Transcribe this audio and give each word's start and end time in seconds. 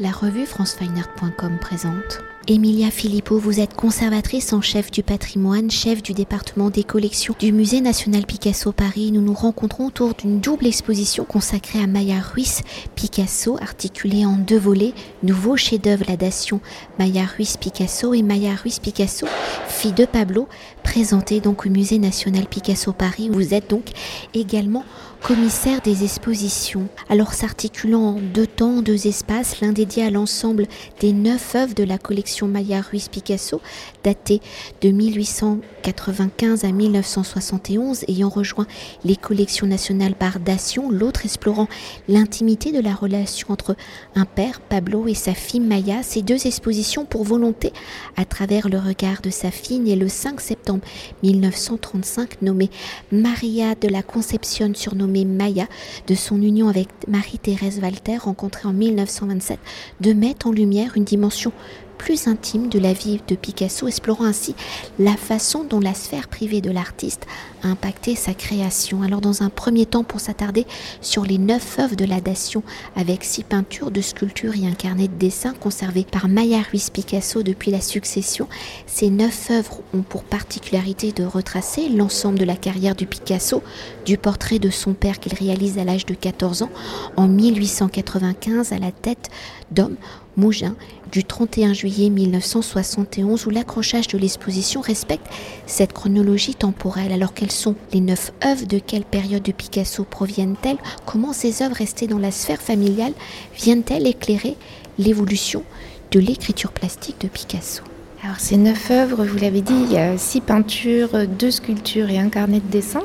La 0.00 0.12
revue 0.12 0.46
francefineart.com 0.46 1.58
présente. 1.60 2.20
Emilia 2.46 2.88
Filippo, 2.88 3.36
vous 3.36 3.58
êtes 3.58 3.74
conservatrice 3.74 4.52
en 4.52 4.60
chef 4.60 4.92
du 4.92 5.02
patrimoine, 5.02 5.72
chef 5.72 6.04
du 6.04 6.14
département 6.14 6.70
des 6.70 6.84
collections 6.84 7.34
du 7.36 7.52
Musée 7.52 7.80
national 7.80 8.24
Picasso 8.24 8.70
Paris. 8.70 9.10
Nous 9.10 9.20
nous 9.20 9.34
rencontrons 9.34 9.86
autour 9.86 10.14
d'une 10.14 10.38
double 10.38 10.66
exposition 10.66 11.24
consacrée 11.24 11.82
à 11.82 11.88
Maya 11.88 12.20
Ruiz 12.20 12.62
Picasso, 12.94 13.58
articulée 13.60 14.24
en 14.24 14.36
deux 14.36 14.58
volets. 14.58 14.94
Nouveau 15.24 15.56
chef-d'œuvre, 15.56 16.04
la 16.06 16.16
dation 16.16 16.60
Maya 17.00 17.24
Ruiz 17.24 17.56
Picasso 17.56 18.14
et 18.14 18.22
Maya 18.22 18.54
Ruiz 18.54 18.78
Picasso, 18.78 19.26
fille 19.66 19.92
de 19.92 20.06
Pablo, 20.06 20.48
présentée 20.88 21.40
donc 21.40 21.66
au 21.66 21.68
Musée 21.68 21.98
national 21.98 22.46
Picasso 22.46 22.94
Paris. 22.94 23.28
Vous 23.30 23.52
êtes 23.52 23.68
donc 23.68 23.90
également 24.32 24.84
commissaire 25.22 25.80
des 25.82 26.04
expositions. 26.04 26.88
Alors 27.08 27.34
s'articulant 27.34 28.00
en 28.00 28.20
deux 28.20 28.46
temps, 28.46 28.80
deux 28.82 29.06
espaces, 29.06 29.60
l'un 29.60 29.72
dédié 29.72 30.04
à 30.04 30.10
l'ensemble 30.10 30.66
des 31.00 31.12
neuf 31.12 31.54
œuvres 31.54 31.74
de 31.74 31.84
la 31.84 31.98
collection 31.98 32.46
Maya 32.46 32.80
Ruiz 32.80 33.08
Picasso, 33.08 33.60
datée 34.04 34.40
de 34.80 34.90
1895 34.90 36.64
à 36.64 36.72
1971, 36.72 38.04
ayant 38.08 38.28
rejoint 38.28 38.66
les 39.04 39.16
collections 39.16 39.66
nationales 39.66 40.14
par 40.14 40.38
Dation, 40.38 40.90
l'autre 40.90 41.24
explorant 41.24 41.68
l'intimité 42.08 42.72
de 42.72 42.80
la 42.80 42.94
relation 42.94 43.48
entre 43.50 43.76
un 44.14 44.24
père, 44.24 44.60
Pablo, 44.60 45.06
et 45.08 45.14
sa 45.14 45.34
fille 45.34 45.60
Maya. 45.60 46.02
Ces 46.02 46.22
deux 46.22 46.46
expositions 46.46 47.04
pour 47.04 47.24
volonté, 47.24 47.72
à 48.16 48.24
travers 48.24 48.68
le 48.68 48.78
regard 48.78 49.20
de 49.20 49.30
sa 49.30 49.50
fille, 49.50 49.80
née 49.80 49.96
le 49.96 50.08
5 50.08 50.40
septembre 50.40 50.77
1935, 51.22 52.42
nommée 52.42 52.70
Maria 53.12 53.74
de 53.74 53.88
la 53.88 54.02
Conception 54.02 54.72
surnommée 54.74 55.24
Maya, 55.24 55.66
de 56.06 56.14
son 56.14 56.40
union 56.40 56.68
avec 56.68 56.88
Marie-Thérèse 57.06 57.80
Walter, 57.80 58.16
rencontrée 58.16 58.68
en 58.68 58.72
1927, 58.72 59.58
de 60.00 60.12
mettre 60.12 60.46
en 60.46 60.52
lumière 60.52 60.92
une 60.96 61.04
dimension 61.04 61.52
plus 61.98 62.28
intime 62.28 62.68
de 62.68 62.78
la 62.78 62.92
vie 62.92 63.20
de 63.28 63.34
Picasso, 63.34 63.86
explorant 63.86 64.24
ainsi 64.24 64.54
la 64.98 65.16
façon 65.16 65.64
dont 65.64 65.80
la 65.80 65.92
sphère 65.92 66.28
privée 66.28 66.60
de 66.60 66.70
l'artiste 66.70 67.26
a 67.62 67.68
impacté 67.68 68.14
sa 68.14 68.34
création. 68.34 69.02
Alors 69.02 69.20
dans 69.20 69.42
un 69.42 69.50
premier 69.50 69.84
temps 69.84 70.04
pour 70.04 70.20
s'attarder 70.20 70.66
sur 71.00 71.24
les 71.24 71.38
neuf 71.38 71.78
œuvres 71.78 71.96
de 71.96 72.04
la 72.04 72.20
Dation 72.20 72.62
avec 72.96 73.24
six 73.24 73.42
peintures, 73.42 73.90
de 73.90 74.00
sculptures 74.00 74.54
et 74.56 74.66
un 74.66 74.72
carnet 74.72 75.08
de 75.08 75.14
dessins 75.14 75.54
conservés 75.54 76.06
par 76.10 76.28
Maya 76.28 76.62
Ruiz 76.70 76.90
Picasso 76.90 77.42
depuis 77.42 77.70
la 77.70 77.80
succession, 77.80 78.48
ces 78.86 79.10
neuf 79.10 79.50
œuvres 79.50 79.80
ont 79.92 80.02
pour 80.02 80.22
particularité 80.22 81.12
de 81.12 81.24
retracer 81.24 81.88
l'ensemble 81.88 82.38
de 82.38 82.44
la 82.44 82.56
carrière 82.56 82.94
du 82.94 83.06
Picasso, 83.06 83.62
du 84.06 84.16
portrait 84.16 84.58
de 84.58 84.70
son 84.70 84.94
père 84.94 85.18
qu'il 85.18 85.34
réalise 85.34 85.78
à 85.78 85.84
l'âge 85.84 86.06
de 86.06 86.14
14 86.14 86.62
ans 86.62 86.70
en 87.16 87.26
1895 87.26 88.72
à 88.72 88.78
la 88.78 88.92
tête 88.92 89.28
d'homme 89.70 89.96
Mougin 90.38 90.76
du 91.12 91.24
31 91.24 91.74
juillet 91.74 92.08
1971 92.10 93.46
où 93.46 93.50
l'accrochage 93.50 94.08
de 94.08 94.16
l'exposition 94.16 94.80
respecte 94.80 95.26
cette 95.66 95.92
chronologie 95.92 96.54
temporelle. 96.54 97.12
Alors 97.12 97.34
quelles 97.34 97.52
sont 97.52 97.74
les 97.92 98.00
neuf 98.00 98.32
œuvres? 98.44 98.66
De 98.66 98.78
quelle 98.78 99.04
période 99.04 99.42
de 99.42 99.52
Picasso 99.52 100.04
proviennent-elles? 100.04 100.78
Comment 101.04 101.32
ces 101.32 101.62
œuvres 101.62 101.76
restées 101.76 102.06
dans 102.06 102.18
la 102.18 102.30
sphère 102.30 102.62
familiale 102.62 103.12
viennent-elles 103.56 104.06
éclairer 104.06 104.56
l'évolution 104.98 105.64
de 106.12 106.20
l'écriture 106.20 106.72
plastique 106.72 107.20
de 107.20 107.28
Picasso? 107.28 107.82
Alors 108.22 108.40
ces 108.40 108.56
neuf 108.56 108.90
œuvres, 108.90 109.24
vous 109.24 109.38
l'avez 109.38 109.60
dit, 109.60 109.74
il 109.84 109.92
y 109.92 109.98
a 109.98 110.18
six 110.18 110.40
peintures, 110.40 111.26
deux 111.26 111.50
sculptures 111.50 112.10
et 112.10 112.18
un 112.18 112.28
carnet 112.28 112.60
de 112.60 112.70
dessin. 112.70 113.02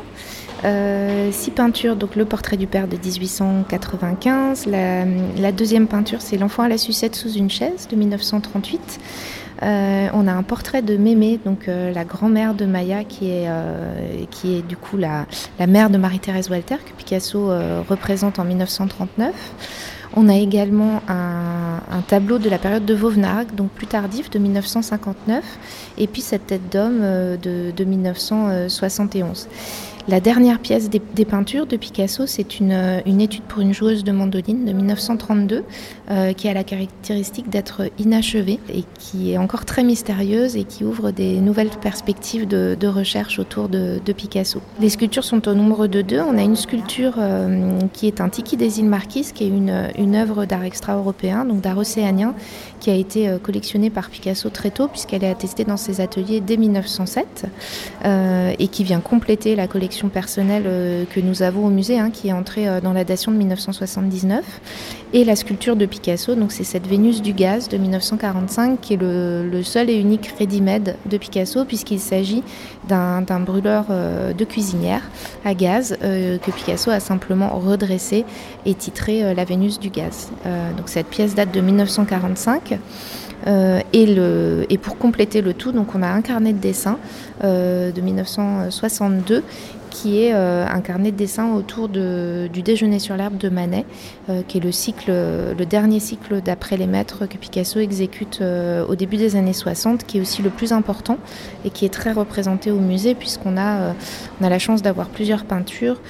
Euh, 0.66 1.30
six 1.31 1.52
peintures, 1.52 1.95
donc 1.95 2.16
le 2.16 2.23
portrait 2.25 2.56
du 2.56 2.67
père 2.67 2.88
de 2.88 2.95
1895. 2.95 4.66
La, 4.67 5.52
deuxième 5.52 5.88
peinture, 5.88 6.22
c'est 6.22 6.38
L'enfant 6.38 6.64
à 6.64 6.70
la 6.70 6.78
sucette 6.78 7.16
sous 7.16 7.33
une 7.33 7.50
chaise 7.50 7.88
de 7.89 7.95
1938. 7.95 9.00
Euh, 9.61 10.08
on 10.14 10.28
a 10.28 10.31
un 10.31 10.44
portrait 10.44 10.81
de 10.81 10.97
Mémé, 10.97 11.39
donc 11.44 11.67
euh, 11.67 11.94
la 11.94 12.05
grand-mère 12.05 12.53
de 12.53 12.66
Maya, 12.66 13.03
qui 13.03 13.30
est, 13.30 13.50
qui 14.31 14.55
est 14.55 14.61
du 14.61 14.78
coup 14.78 14.98
la, 14.98 15.26
mère 15.67 15.89
de 15.89 15.98
Marie-Thérèse 15.98 16.49
Walter, 16.49 16.77
que 16.77 16.92
Picasso 16.98 17.52
représente 17.89 18.39
en 18.39 18.45
1939. 18.45 19.33
On 20.15 20.30
a 20.30 20.36
également 20.36 21.02
un, 21.08 22.02
tableau 22.08 22.38
de 22.38 22.49
la 22.49 22.58
période 22.58 22.86
de 22.86 22.93
Vauvenargues, 22.93 23.55
donc 23.55 23.70
plus 23.70 23.88
tardif, 23.88 24.30
de 24.30 24.39
1959, 24.39 25.43
et 25.98 26.08
puis 26.08 26.21
cette 26.21 26.48
tête 26.48 26.70
d'homme 26.71 26.99
de, 27.02 27.71
de 27.71 27.83
1971. 27.83 29.48
La 30.09 30.19
dernière 30.19 30.59
pièce 30.59 30.89
des, 30.89 30.99
peintures 31.23 31.65
de 31.65 31.77
Picasso, 31.77 32.25
c'est 32.27 32.59
une, 32.59 32.73
euh, 32.73 32.99
une, 33.05 33.21
étude 33.21 33.43
pour 33.43 33.61
une 33.61 33.73
joueuse 33.73 34.03
de 34.03 34.11
mandoline 34.11 34.65
de 34.65 34.73
1932 34.73 35.64
euh, 36.11 36.33
qui 36.33 36.49
a 36.49 36.53
la 36.53 36.65
caractéristique 36.65 37.49
d'être 37.49 37.83
inachevée 37.97 38.59
et 38.67 38.83
qui 38.99 39.31
est 39.31 39.37
encore 39.37 39.64
très 39.64 39.81
mystérieuse 39.86 40.58
et 40.58 40.65
qui 40.65 40.83
ouvre 40.83 41.11
des 41.11 41.39
nouvelles 41.39 41.69
perspectives 41.69 42.45
de, 42.45 42.86
recherche 42.86 43.39
autour 43.39 43.69
de, 43.69 43.99
Picasso. 44.11 44.61
Les 44.81 44.89
sculptures 44.89 45.23
sont 45.23 45.47
au 45.47 45.53
nombre 45.53 45.87
de 45.87 46.02
deux. 46.02 46.20
On 46.20 46.37
a 46.37 46.41
une 46.41 46.58
sculpture 46.58 47.14
euh, 47.17 47.80
qui 47.93 48.08
est 48.08 48.20
un 48.20 48.27
tiki 48.27 48.58
des 48.58 48.80
îles 48.80 48.89
Marquises, 48.89 49.31
qui 49.31 49.45
est 49.45 49.47
une, 49.47 49.87
une 49.97 50.15
œuvre 50.15 50.43
d'art 50.43 50.65
extra-européen, 50.65 51.45
donc 51.45 51.61
d'art 51.61 51.77
océanien, 51.77 52.35
qui 52.83 52.89
a 52.89 52.95
été 52.95 53.30
collectionnée 53.42 53.89
par 53.89 54.10
Picasso 54.10 54.49
très 54.49 54.70
tôt 54.70 54.88
puisqu'elle 54.88 55.23
est 55.23 55.30
attestée 55.30 55.64
dans 55.64 55.77
ses 55.77 56.02
ateliers 56.02 56.42
dès 56.42 56.58
1907 56.58 57.45
et 58.60 58.67
qui 58.67 58.83
vient 58.83 58.99
compléter 58.99 59.55
la 59.55 59.67
collection 59.67 60.10
personnelle 60.10 60.64
euh, 60.66 61.05
que 61.05 61.20
nous 61.20 61.44
avons 61.44 61.66
au 61.66 61.70
musée, 61.70 61.99
hein, 61.99 62.10
qui 62.11 62.30
est 62.30 62.33
entrée 62.33 62.67
euh, 62.67 62.82
dans 62.82 62.94
la 62.94 63.04
dation 63.04 63.32
de 63.32 63.38
1979, 63.38 64.44
et 65.14 65.23
la 65.23 65.36
sculpture 65.36 65.76
de 65.76 65.86
Picasso, 65.86 66.36
donc 66.36 66.52
c'est 66.52 66.64
cette 66.64 66.88
Vénus 66.88 67.21
du 67.21 67.33
gaz 67.33 67.70
de 67.70 67.77
1945, 67.77 68.82
qui 68.82 68.94
est 68.94 68.98
le, 68.98 69.61
seul 69.64 69.89
et 69.89 69.95
unique 69.95 70.33
ready-made 70.39 70.98
de 71.05 71.17
Picasso, 71.17 71.65
puisqu'il 71.65 72.00
s'agit 72.00 72.44
d'un 72.88 73.21
brûleur 73.21 73.86
euh, 73.89 74.33
de 74.33 74.44
cuisinière 74.45 75.02
à 75.45 75.54
gaz 75.54 75.98
que 76.02 76.52
Picasso 76.52 76.92
a 76.92 77.00
simplement 77.00 77.50
redressé 77.60 78.26
et 78.65 78.73
titré 78.73 79.33
La 79.33 79.45
Vénus 79.45 79.80
du 79.80 79.89
gaz. 79.89 80.32
donc 80.77 80.88
cette 80.88 81.08
pièce 81.08 81.36
date 81.36 81.54
de 81.54 81.61
1945. 81.61 82.73
Et, 83.45 84.06
le, 84.06 84.66
et, 84.70 84.78
pour 84.78 84.98
compléter 84.98 85.42
le 85.42 85.54
tout, 85.54 85.72
donc 85.72 85.95
on 85.95 86.02
a 86.02 86.08
un 86.08 86.22
carnet 86.22 86.54
de 86.54 86.60
dessin 86.60 86.98
de 87.42 88.00
1962 88.02 89.44
qui 89.93 90.23
est 90.23 90.33
euh, 90.33 90.65
un 90.67 90.81
carnet 90.81 91.11
de 91.11 91.15
dessin 91.15 91.54
autour 91.54 91.87
de, 91.87 92.49
du 92.52 92.64
déjeuner 92.64 92.98
sur 92.98 93.15
l'herbe 93.15 93.37
de 93.37 93.48
Manet, 93.48 93.86
euh, 94.27 94.42
qui 94.48 94.58
est 94.58 94.61
le 94.61 94.71
cycle, 94.71 95.11
le 95.11 95.65
dernier 95.65 95.99
cycle 95.99 96.42
d'après 96.42 96.77
les 96.77 96.87
maîtres 96.87 97.27
que 97.27 97.37
Picasso 97.37 97.80
exécute 97.80 98.39
euh, 98.42 98.86
au 98.87 98.95
début 98.95 99.17
des 99.17 99.36
années 99.36 99.53
60, 99.53 100.03
qui 100.05 100.17
est 100.17 100.21
aussi 100.21 100.42
le 100.42 100.49
plus 100.49 100.73
important 100.73 101.20
et 101.64 101.70
qui 101.70 101.86
est 101.86 101.93
très 101.93 102.11
représenté 102.11 102.71
au 102.71 102.80
musée 102.80 103.14
puisqu'on 103.14 103.55
a, 103.55 103.93
on 104.42 104.43
a 104.43 104.49
la 104.49 104.59
chance 104.59 104.82
d'avoir 104.82 105.09
plusieurs 105.09 105.45
peintures, 105.45 106.02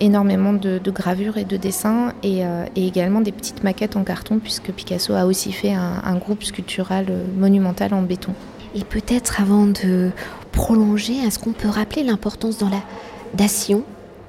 énormément 0.00 0.54
de, 0.54 0.80
gravures 0.90 1.36
et 1.36 1.44
de 1.44 1.58
dessins 1.58 2.14
et, 2.22 2.42
également 2.74 3.20
des 3.20 3.32
petites 3.32 3.62
maquettes 3.62 3.96
en 3.96 4.02
carton 4.02 4.38
puisque 4.38 4.72
Picasso 4.72 5.12
a 5.12 5.26
aussi 5.26 5.52
fait 5.52 5.74
un 5.74 6.16
groupe 6.16 6.42
sculptural 6.42 7.06
monumental 7.36 7.92
en 7.92 8.02
béton. 8.02 8.32
Et 8.74 8.84
peut-être 8.84 9.40
avant 9.40 9.66
de 9.66 10.10
prolonger, 10.52 11.14
est-ce 11.14 11.38
qu'on 11.38 11.52
peut 11.52 11.68
rappeler 11.68 12.02
l'importance 12.02 12.58
dans 12.58 12.68
la 12.68 12.82
Dation 13.34 13.84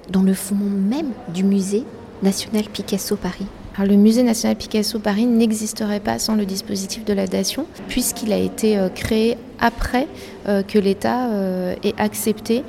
dans 0.09 0.21
le 0.21 0.33
fond 0.33 0.55
même 0.55 1.11
du 1.33 1.43
musée 1.43 1.83
national 2.21 2.65
Picasso 2.65 3.15
Paris. 3.15 3.45
le 3.79 3.95
musée 3.95 4.23
national 4.23 4.55
Picasso 4.57 4.99
Paris 4.99 5.25
n'existerait 5.25 5.99
pas 5.99 6.19
sans 6.19 6.35
le 6.35 6.45
dispositif 6.45 7.05
de 7.05 7.13
la 7.13 7.27
dation, 7.27 7.65
puisqu'il 7.87 8.31
a 8.31 8.37
été 8.37 8.77
euh, 8.77 8.89
créé 8.89 9.37
après 9.59 10.07
euh, 10.47 10.61
que 10.63 10.77
l'État 10.77 11.29
euh, 11.29 11.75
ait 11.83 11.95
accepté 11.97 12.63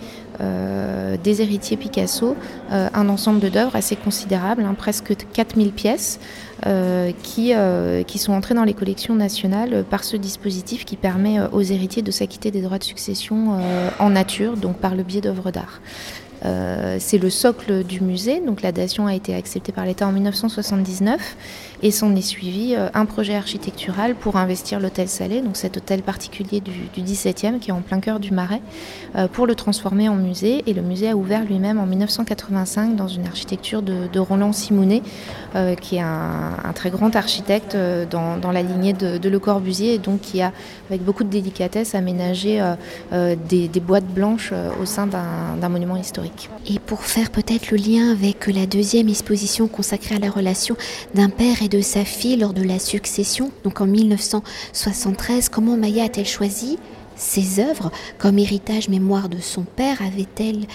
des 1.22 1.40
héritiers 1.40 1.76
Picasso 1.76 2.34
un 2.68 3.08
ensemble 3.08 3.48
d'œuvres 3.50 3.76
assez 3.76 3.94
considérable, 3.94 4.64
hein, 4.64 4.74
presque 4.76 5.14
4000 5.32 5.70
pièces, 5.70 6.18
qui, 7.22 7.52
qui 8.08 8.18
sont 8.18 8.32
entrées 8.32 8.54
dans 8.54 8.64
les 8.64 8.74
collections 8.74 9.14
nationales 9.14 9.84
par 9.88 10.02
ce 10.02 10.16
dispositif 10.16 10.84
qui 10.84 10.96
permet 10.96 11.38
aux 11.52 11.60
héritiers 11.60 12.02
de 12.02 12.10
s'acquitter 12.10 12.50
des 12.50 12.60
droits 12.60 12.78
de 12.78 12.84
succession 12.84 13.58
en 14.00 14.10
nature, 14.10 14.56
donc 14.56 14.78
par 14.78 14.96
le 14.96 15.04
biais 15.04 15.20
d'œuvres 15.20 15.52
d'art. 15.52 15.80
Euh, 16.44 16.96
c'est 16.98 17.18
le 17.18 17.30
socle 17.30 17.84
du 17.84 18.00
musée, 18.00 18.40
donc 18.40 18.62
la 18.62 18.72
a 19.06 19.14
été 19.14 19.34
acceptée 19.34 19.72
par 19.72 19.86
l'État 19.86 20.06
en 20.06 20.12
1979 20.12 21.36
et 21.82 21.90
s'en 21.90 22.14
est 22.14 22.22
suivi 22.22 22.74
euh, 22.74 22.88
un 22.94 23.04
projet 23.04 23.34
architectural 23.34 24.14
pour 24.14 24.36
investir 24.36 24.80
l'hôtel 24.80 25.08
Salé, 25.08 25.40
donc 25.40 25.56
cet 25.56 25.76
hôtel 25.76 26.02
particulier 26.02 26.60
du, 26.60 26.72
17e 26.96 27.58
qui 27.58 27.70
est 27.70 27.72
en 27.72 27.80
plein 27.80 28.00
cœur 28.00 28.20
du 28.20 28.32
Marais, 28.32 28.62
euh, 29.16 29.26
pour 29.28 29.46
le 29.46 29.54
transformer 29.54 30.08
en 30.08 30.14
musée. 30.14 30.62
Et 30.66 30.74
le 30.74 30.82
musée 30.82 31.10
a 31.10 31.16
ouvert 31.16 31.44
lui-même 31.44 31.78
en 31.78 31.86
1985 31.86 32.96
dans 32.96 33.08
une 33.08 33.26
architecture 33.26 33.82
de, 33.82 34.18
Roland 34.18 34.52
Simounet, 34.52 35.02
qui 35.80 35.96
est 35.96 36.00
un, 36.00 36.72
très 36.74 36.90
grand 36.90 37.16
architecte 37.16 37.76
dans, 38.10 38.52
la 38.52 38.62
lignée 38.62 38.92
de, 38.92 39.28
Le 39.28 39.38
Corbusier 39.38 39.94
et 39.94 39.98
donc 39.98 40.20
qui 40.20 40.40
a, 40.40 40.52
avec 40.88 41.02
beaucoup 41.02 41.24
de 41.24 41.28
délicatesse, 41.28 41.94
aménagé 41.94 42.62
des, 43.10 43.68
des 43.68 43.80
boîtes 43.80 44.06
blanches 44.06 44.52
au 44.80 44.86
sein 44.86 45.08
d'un 45.08 45.68
monument 45.68 45.96
historique. 45.96 46.48
Et 46.68 46.78
pour 46.78 47.02
faire 47.02 47.30
peut-être 47.30 47.70
le 47.70 47.78
lien 47.78 48.12
avec 48.12 48.46
la 48.46 48.66
deuxième 48.66 49.08
exposition 49.08 49.66
consacrée 49.66 50.14
à 50.14 50.18
la 50.18 50.30
relation 50.30 50.76
d'un 51.14 51.28
père 51.28 51.62
et 51.62 51.68
de 51.72 51.80
sa 51.80 52.04
fille 52.04 52.36
lors 52.36 52.52
de 52.52 52.62
la 52.62 52.78
succession, 52.78 53.50
donc 53.64 53.80
en 53.80 53.86
1973. 53.86 55.48
Comment 55.48 55.78
Maya 55.78 56.04
a-t-elle 56.04 56.26
choisi 56.26 56.78
ses 57.16 57.60
œuvres 57.60 57.90
comme 58.18 58.38
héritage 58.38 58.90
mémoire 58.90 59.30
de 59.30 59.38
son 59.38 59.62
père? 59.62 60.02
Avait-elle 60.02 60.66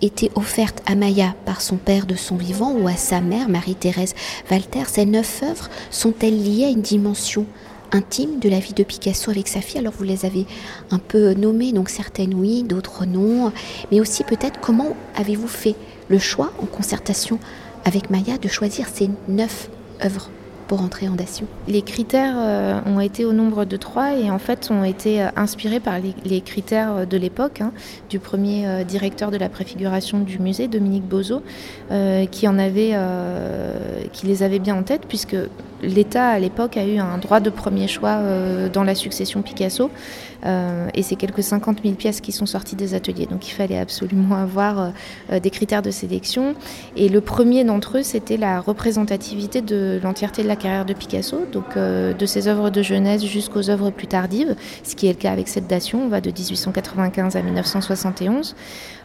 été 0.00 0.30
offerte 0.36 0.80
à 0.86 0.94
Maya 0.94 1.34
par 1.44 1.60
son 1.60 1.76
père 1.76 2.06
de 2.06 2.14
son 2.14 2.36
vivant 2.36 2.72
ou 2.72 2.86
à 2.86 2.94
sa 2.94 3.20
mère, 3.20 3.48
Marie-Thérèse 3.48 4.14
Walter? 4.48 4.84
Ces 4.86 5.06
neuf 5.06 5.42
œuvres 5.42 5.68
sont-elles 5.90 6.40
liées 6.40 6.66
à 6.66 6.70
une 6.70 6.82
dimension 6.82 7.46
intime 7.90 8.38
de 8.38 8.48
la 8.48 8.60
vie 8.60 8.74
de 8.74 8.84
Picasso 8.84 9.32
avec 9.32 9.48
sa 9.48 9.60
fille? 9.60 9.80
Alors 9.80 9.94
vous 9.98 10.04
les 10.04 10.24
avez 10.24 10.46
un 10.92 11.00
peu 11.00 11.34
nommées, 11.34 11.72
donc 11.72 11.88
certaines 11.88 12.34
oui, 12.34 12.62
d'autres 12.62 13.06
non, 13.06 13.52
mais 13.90 14.00
aussi 14.00 14.22
peut-être 14.22 14.60
comment 14.60 14.96
avez-vous 15.16 15.48
fait 15.48 15.74
le 16.08 16.20
choix 16.20 16.52
en 16.62 16.66
concertation 16.66 17.40
avec 17.84 18.08
Maya 18.08 18.38
de 18.38 18.46
choisir 18.46 18.86
ces 18.92 19.10
neuf 19.26 19.68
œuvres? 20.00 20.30
Pour 20.66 20.82
entrer 20.82 21.08
en 21.08 21.14
Dacion 21.14 21.46
Les 21.68 21.82
critères 21.82 22.34
euh, 22.36 22.80
ont 22.86 23.00
été 23.00 23.24
au 23.24 23.32
nombre 23.32 23.64
de 23.64 23.76
trois 23.76 24.16
et 24.16 24.30
en 24.30 24.38
fait 24.38 24.70
ont 24.70 24.84
été 24.84 25.22
euh, 25.22 25.28
inspirés 25.36 25.80
par 25.80 25.98
les, 26.24 26.40
critères 26.40 27.06
de 27.06 27.16
l'époque 27.16 27.60
hein, 27.60 27.72
du 28.10 28.18
premier 28.18 28.66
euh, 28.66 28.84
directeur 28.84 29.30
de 29.30 29.36
la 29.36 29.48
préfiguration 29.48 30.20
du 30.20 30.38
musée, 30.38 30.68
Dominique 30.68 31.04
Bozo, 31.04 31.42
qui 32.30 32.46
qui 34.12 34.26
les 34.26 34.42
avait 34.42 34.58
bien 34.58 34.76
en 34.76 34.82
tête 34.82 35.02
puisque 35.08 35.36
l'État 35.84 36.28
à 36.28 36.38
l'époque 36.38 36.76
a 36.76 36.84
eu 36.84 36.98
un 36.98 37.18
droit 37.18 37.40
de 37.40 37.50
premier 37.50 37.88
choix 37.88 38.20
dans 38.72 38.84
la 38.84 38.94
succession 38.94 39.42
Picasso 39.42 39.90
et 40.44 41.02
c'est 41.02 41.16
quelques 41.16 41.42
50 41.42 41.78
000 41.82 41.94
pièces 41.94 42.20
qui 42.20 42.32
sont 42.32 42.46
sorties 42.46 42.76
des 42.76 42.94
ateliers. 42.94 43.26
Donc 43.26 43.48
il 43.48 43.52
fallait 43.52 43.78
absolument 43.78 44.36
avoir 44.36 44.92
des 45.30 45.50
critères 45.50 45.82
de 45.82 45.90
sélection 45.90 46.54
et 46.96 47.08
le 47.08 47.20
premier 47.20 47.64
d'entre 47.64 47.98
eux 47.98 48.02
c'était 48.02 48.36
la 48.36 48.60
représentativité 48.60 49.62
de 49.62 50.00
l'entièreté 50.02 50.42
de 50.42 50.48
la 50.48 50.56
carrière 50.56 50.84
de 50.84 50.94
Picasso, 50.94 51.40
donc 51.52 51.76
euh, 51.76 52.12
de 52.12 52.26
ses 52.26 52.48
œuvres 52.48 52.70
de 52.70 52.82
jeunesse 52.82 53.24
jusqu'aux 53.24 53.70
œuvres 53.70 53.90
plus 53.90 54.06
tardives, 54.06 54.54
ce 54.82 54.94
qui 54.94 55.06
est 55.06 55.12
le 55.12 55.18
cas 55.18 55.32
avec 55.32 55.48
cette 55.48 55.66
dation, 55.66 56.02
on 56.04 56.08
va 56.08 56.20
de 56.20 56.30
1895 56.30 57.36
à 57.36 57.42
1971. 57.42 58.54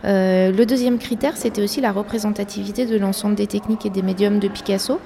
Euh, 0.05 0.51
le 0.51 0.65
deuxième 0.65 0.97
critère, 0.97 1.35
c'était 1.35 1.61
aussi 1.61 1.81
la 1.81 1.91
représentativité 1.91 2.85
de 2.85 2.97
l'ensemble 2.97 3.35
des 3.35 3.47
techniques 3.47 3.85
et 3.85 3.89
des 3.89 4.01
médiums 4.01 4.39
de 4.39 4.47
Picasso. 4.47 4.99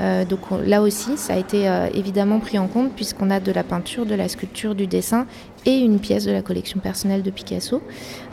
Euh, 0.00 0.24
donc 0.24 0.40
là 0.64 0.82
aussi, 0.82 1.16
ça 1.20 1.34
a 1.34 1.36
été 1.36 1.70
évidemment 1.94 2.40
pris 2.40 2.58
en 2.58 2.66
compte 2.66 2.92
puisqu'on 2.92 3.30
a 3.30 3.40
de 3.40 3.52
la 3.52 3.62
peinture, 3.62 4.06
de 4.06 4.14
la 4.14 4.28
sculpture, 4.28 4.74
du 4.74 4.86
dessin 4.86 5.26
et 5.66 5.78
une 5.78 5.98
pièce 5.98 6.24
de 6.24 6.32
la 6.32 6.42
collection 6.42 6.80
personnelle 6.80 7.22
de 7.22 7.30
Picasso. 7.30 7.82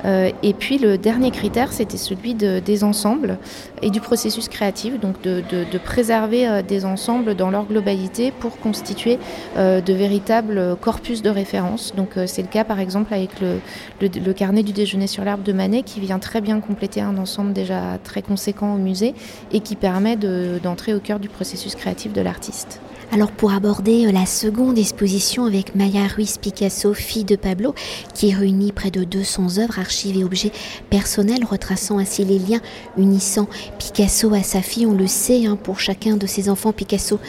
Euh, 0.05 0.31
et 0.43 0.53
puis 0.53 0.77
le 0.77 0.97
dernier 0.97 1.31
critère, 1.31 1.73
c'était 1.73 1.97
celui 1.97 2.33
de, 2.33 2.59
des 2.59 2.83
ensembles 2.83 3.37
et 3.81 3.89
du 3.89 3.99
processus 3.99 4.47
créatif, 4.47 4.99
donc 4.99 5.21
de, 5.21 5.43
préserver 5.83 6.47
euh, 6.47 6.61
des 6.61 6.85
ensembles 6.85 7.35
dans 7.35 7.49
leur 7.49 7.65
globalité 7.65 8.31
pour 8.31 8.57
constituer 8.59 9.19
euh, 9.57 9.81
de 9.81 9.93
véritables 9.93 10.75
corpus 10.81 11.21
de 11.21 11.29
référence. 11.29 11.93
Donc 11.95 12.11
c'est 12.25 12.41
le 12.41 12.47
cas 12.47 12.63
par 12.63 12.79
exemple 12.79 13.13
avec 13.13 13.39
le, 13.39 13.59
le, 14.01 14.33
carnet 14.33 14.63
du 14.63 14.73
déjeuner 14.73 15.07
sur 15.07 15.23
l'herbe 15.23 15.43
de 15.43 15.53
Manet 15.53 15.83
qui 15.83 15.99
vient 15.99 16.19
très 16.19 16.41
bien 16.41 16.59
compléter 16.59 17.01
un 17.01 17.17
ensemble 17.17 17.53
déjà 17.53 17.99
très 18.03 18.21
conséquent 18.21 18.73
au 18.73 18.77
musée 18.77 19.13
et 19.51 19.59
qui 19.59 19.75
permet 19.75 20.15
d'entrer 20.15 20.93
au 20.93 20.99
cœur 20.99 21.19
du 21.19 21.29
processus 21.29 21.75
créatif 21.75 22.13
de 22.13 22.21
l'artiste. 22.21 22.81
Alors 23.11 23.31
pour 23.31 23.53
aborder 23.53 24.05
euh, 24.05 24.11
la 24.11 24.25
seconde 24.25 24.77
exposition 24.77 25.45
avec 25.45 25.75
Maya 25.75 26.07
Ruiz 26.07 26.37
Picasso, 26.37 26.93
fille 26.93 27.23
de 27.23 27.37
Pablo, 27.37 27.73
qui 28.13 28.33
réunit 28.33 28.73
près 28.73 28.91
de 28.91 29.05
200 29.05 29.59
œuvres, 29.59 29.79
archives 29.79 30.17
et 30.17 30.23
objets 30.25 30.51
personnels, 30.89 31.45
retraçant 31.45 31.99
ainsi 31.99 32.25
les 32.25 32.37
liens 32.37 32.59
unissant 32.97 33.47
Picasso 33.79 34.33
à 34.33 34.43
sa 34.43 34.61
fille, 34.61 34.85
on 34.85 34.93
le 34.93 35.07
sait, 35.07 35.45
hein, 35.45 35.55
pour 35.55 35.79
chacun 35.79 36.17
de 36.17 36.27
ses 36.27 36.49
enfants, 36.49 36.73
Picasso 36.73 37.19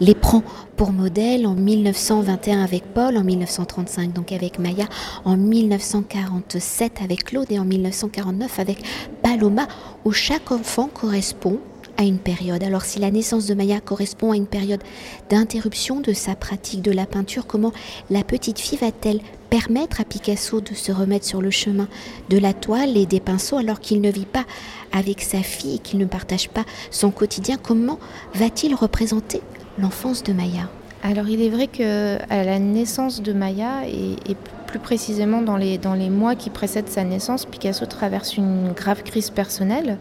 les 0.00 0.14
prend 0.14 0.42
pour 0.76 0.92
modèle. 0.92 1.46
En 1.46 1.54
1921 1.54 2.62
avec 2.62 2.84
Paul, 2.94 3.16
en 3.16 3.24
1935 3.24 4.12
donc 4.12 4.32
avec 4.32 4.58
Maya, 4.58 4.86
en 5.24 5.36
1947 5.36 7.00
avec 7.02 7.24
Claude 7.24 7.50
et 7.50 7.58
en 7.58 7.64
1949 7.64 8.58
avec 8.58 8.78
Paloma, 9.22 9.68
où 10.04 10.12
chaque 10.12 10.50
enfant 10.50 10.88
correspond 10.92 11.58
à 11.96 12.04
une 12.04 12.18
période. 12.18 12.62
Alors 12.62 12.84
si 12.84 12.98
la 12.98 13.10
naissance 13.10 13.46
de 13.46 13.54
Maya 13.54 13.80
correspond 13.80 14.32
à 14.32 14.36
une 14.36 14.46
période 14.46 14.82
d'interruption 15.30 16.00
de 16.00 16.12
sa 16.12 16.34
pratique 16.34 16.82
de 16.82 16.90
la 16.90 17.06
peinture, 17.06 17.46
comment 17.46 17.72
la 18.10 18.24
petite 18.24 18.58
fille 18.58 18.78
va-t-elle 18.78 19.20
permettre 19.50 20.00
à 20.00 20.04
Picasso 20.04 20.60
de 20.60 20.74
se 20.74 20.92
remettre 20.92 21.26
sur 21.26 21.40
le 21.40 21.50
chemin 21.50 21.88
de 22.28 22.38
la 22.38 22.52
toile 22.52 22.96
et 22.96 23.06
des 23.06 23.20
pinceaux 23.20 23.58
alors 23.58 23.80
qu'il 23.80 24.00
ne 24.00 24.10
vit 24.10 24.26
pas 24.26 24.44
avec 24.92 25.20
sa 25.22 25.42
fille 25.42 25.76
et 25.76 25.78
qu'il 25.78 25.98
ne 25.98 26.04
partage 26.04 26.48
pas 26.48 26.64
son 26.90 27.10
quotidien? 27.10 27.56
Comment 27.62 27.98
va-t-il 28.34 28.74
représenter 28.74 29.40
l'enfance 29.78 30.22
de 30.22 30.32
Maya? 30.32 30.68
Alors 31.06 31.28
il 31.28 31.40
est 31.40 31.50
vrai 31.50 31.68
que 31.68 32.18
à 32.30 32.42
la 32.42 32.58
naissance 32.58 33.22
de 33.22 33.32
Maya 33.32 33.86
et, 33.86 34.36
plus 34.66 34.80
précisément 34.80 35.42
dans 35.42 35.56
les, 35.56 35.78
dans 35.78 35.94
les 35.94 36.10
mois 36.10 36.34
qui 36.34 36.50
précèdent 36.50 36.88
sa 36.88 37.04
naissance, 37.04 37.46
Picasso 37.46 37.86
traverse 37.86 38.36
une 38.36 38.72
grave 38.72 39.04
crise 39.04 39.30
personnelle 39.30 39.96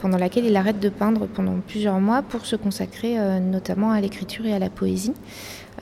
pendant 0.00 0.16
laquelle 0.16 0.46
il 0.46 0.56
arrête 0.56 0.80
de 0.80 0.88
peindre 0.88 1.26
pendant 1.26 1.56
plusieurs 1.68 2.00
mois 2.00 2.22
pour 2.22 2.46
se 2.46 2.56
consacrer 2.56 3.18
euh, 3.18 3.38
notamment 3.38 3.90
à 3.90 4.00
l'écriture 4.00 4.46
et 4.46 4.54
à 4.54 4.58
la 4.58 4.70
poésie. 4.70 5.12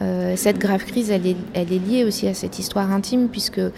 Euh, 0.02 0.34
cette 0.36 0.58
grave 0.58 0.84
crise, 0.84 1.10
elle 1.10 1.26
est, 1.26 1.64
liée 1.78 2.04
aussi 2.04 2.26
à 2.26 2.34
cette 2.34 2.58
histoire 2.58 2.90
intime, 2.90 3.28
puisque 3.28 3.58
euh, 3.58 3.70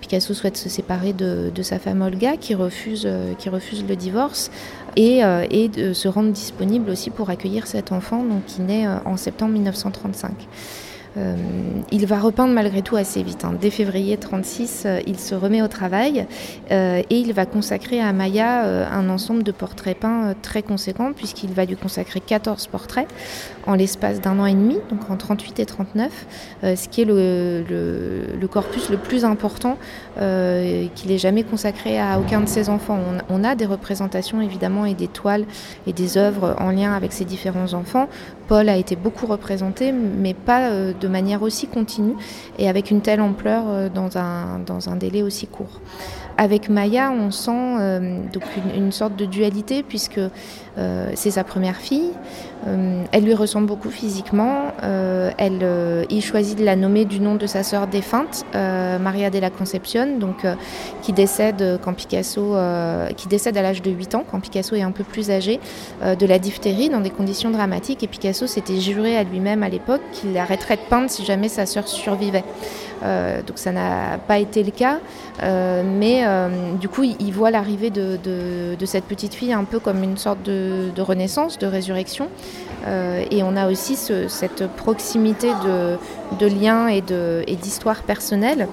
Picasso 0.00 0.32
souhaite 0.34 0.56
se 0.56 0.68
séparer 0.68 1.12
de, 1.12 1.50
sa 1.62 1.78
femme 1.78 2.02
Olga, 2.02 2.36
qui 2.36 2.54
refuse, 2.54 3.08
qui 3.38 3.48
refuse 3.48 3.84
le 3.86 3.96
divorce, 3.96 4.50
et, 4.96 5.20
se 5.22 6.08
rendre 6.08 6.32
disponible 6.32 6.90
aussi 6.90 7.10
pour 7.10 7.30
accueillir 7.30 7.66
cet 7.66 7.92
enfant 7.92 8.22
donc, 8.22 8.44
qui 8.46 8.62
naît 8.62 8.86
en 9.04 9.16
septembre 9.16 9.52
1935. 9.52 10.32
Euh, 11.16 11.34
il 11.90 12.06
va 12.06 12.18
repeindre 12.18 12.52
malgré 12.52 12.82
tout 12.82 12.96
assez 12.96 13.22
vite. 13.22 13.44
Hein. 13.44 13.54
Dès 13.58 13.70
février 13.70 14.16
36, 14.16 14.82
euh, 14.84 15.00
il 15.06 15.18
se 15.18 15.34
remet 15.34 15.62
au 15.62 15.68
travail 15.68 16.26
euh, 16.70 17.02
et 17.08 17.16
il 17.18 17.32
va 17.32 17.46
consacrer 17.46 18.00
à 18.00 18.12
Maya 18.12 18.86
un 18.90 19.08
ensemble 19.08 19.42
de 19.42 19.52
portraits 19.52 19.98
peints 19.98 20.34
très 20.42 20.62
conséquent 20.62 21.12
puisqu'il 21.12 21.52
va 21.52 21.64
lui 21.64 21.76
consacrer 21.76 22.20
14 22.20 22.66
portraits 22.66 23.08
en 23.66 23.74
l'espace 23.74 24.20
d'un 24.20 24.38
an 24.38 24.46
et 24.46 24.54
demi, 24.54 24.78
donc 24.90 25.10
en 25.10 25.16
38 25.16 25.60
et 25.60 25.66
39, 25.66 26.26
ce 26.62 26.88
qui 26.88 27.02
est 27.02 27.04
le, 27.04 28.46
corpus 28.50 28.90
le 28.90 28.96
plus 28.96 29.24
important 29.24 29.76
qu'il 30.16 31.10
ait 31.10 31.18
jamais 31.18 31.42
consacré 31.42 31.98
à 32.00 32.18
aucun 32.18 32.40
de 32.40 32.46
ses 32.48 32.68
enfants. 32.68 32.98
On, 33.28 33.40
on, 33.40 33.44
a 33.44 33.54
des 33.54 33.66
représentations 33.66 34.40
évidemment 34.40 34.84
et 34.84 34.94
des 34.94 35.08
toiles 35.08 35.44
et 35.86 35.92
des 35.92 36.18
œuvres 36.18 36.56
en 36.58 36.70
lien 36.70 36.92
avec 36.92 37.12
ses 37.12 37.24
différents 37.24 37.74
enfants. 37.74 38.08
Paul 38.48 38.68
a 38.68 38.76
été 38.76 38.96
beaucoup 38.96 39.26
représenté, 39.26 39.92
mais 39.92 40.34
pas 40.34 40.70
de 40.70 40.94
de 41.06 41.08
manière 41.08 41.42
aussi 41.42 41.66
continue 41.66 42.14
et 42.58 42.68
avec 42.68 42.90
une 42.90 43.00
telle 43.00 43.20
ampleur 43.20 43.64
euh, 43.68 43.88
dans 43.88 44.18
un, 44.18 44.58
dans 44.58 44.88
un 44.88 44.96
délai 44.96 45.22
aussi 45.22 45.46
court. 45.46 45.80
Avec 46.38 46.68
Maya, 46.68 47.10
on 47.12 47.30
sent 47.30 47.50
euh, 47.50 48.20
une, 48.74 48.92
sorte 48.92 49.16
de 49.16 49.24
dualité 49.24 49.82
puisque 49.82 50.20
euh, 50.78 51.10
c'est 51.14 51.30
sa 51.30 51.44
première 51.44 51.76
fille. 51.76 52.10
Euh, 52.66 53.02
elle 53.12 53.24
lui 53.24 53.32
ressemble 53.32 53.66
beaucoup 53.66 53.88
physiquement. 53.90 54.72
elle, 54.82 56.06
il 56.10 56.22
choisit 56.22 56.58
de 56.58 56.64
la 56.64 56.76
nommer 56.76 57.06
du 57.06 57.20
nom 57.20 57.36
de 57.36 57.46
sa 57.46 57.62
sœur 57.62 57.86
défunte, 57.86 58.44
Maria 58.54 59.30
de 59.30 59.38
la 59.38 59.50
Concepción, 59.50 60.18
donc 60.18 60.46
qui 61.02 61.12
décède 61.12 61.78
quand 61.82 61.94
Picasso, 61.94 62.56
qui 63.16 63.28
décède 63.28 63.56
à 63.56 63.62
l'âge 63.62 63.82
de 63.82 63.90
8 63.90 64.14
ans, 64.16 64.24
quand 64.30 64.40
Picasso 64.40 64.74
est 64.74 64.82
un 64.82 64.90
peu 64.90 65.04
plus 65.04 65.30
âgé, 65.30 65.60
de 66.02 66.26
la 66.26 66.38
diphtérie 66.38 66.88
dans 66.88 67.00
des 67.00 67.10
conditions 67.10 67.50
dramatiques. 67.50 68.02
Et 68.02 68.08
Picasso 68.08 68.46
s'était 68.46 68.80
juré 68.80 69.16
à 69.16 69.22
lui-même 69.22 69.62
à 69.62 69.68
l'époque 69.68 70.02
qu'il 70.12 70.36
arrêterait 70.36 70.76
de 70.76 70.82
peindre 70.88 71.10
si 71.10 71.24
jamais 71.24 71.48
sa 71.48 71.66
sœur 71.66 71.88
survivait. 71.88 72.44
Euh, 73.02 73.42
donc 73.42 73.58
ça 73.58 73.72
n'a 73.72 74.18
pas 74.18 74.38
été 74.38 74.62
le 74.62 74.70
cas. 74.70 74.98
Euh, 75.42 75.82
mais 75.84 76.22
euh, 76.24 76.48
du 76.80 76.88
coup, 76.88 77.02
il, 77.02 77.32
voit 77.32 77.50
l'arrivée 77.50 77.90
de, 77.90 78.76
cette 78.84 79.04
petite 79.04 79.34
fille 79.34 79.52
un 79.52 79.64
peu 79.64 79.78
comme 79.78 80.02
une 80.02 80.16
sorte 80.16 80.42
de, 80.42 80.90
renaissance, 81.00 81.58
de 81.58 81.66
résurrection. 81.66 82.28
et 82.86 83.42
on 83.42 83.56
a 83.56 83.68
aussi 83.68 83.96
cette 83.96 84.66
proximité 84.76 85.48
de, 86.38 86.46
liens 86.46 86.88
et 86.88 87.56
d'histoires 87.56 88.02
personnelles 88.02 88.68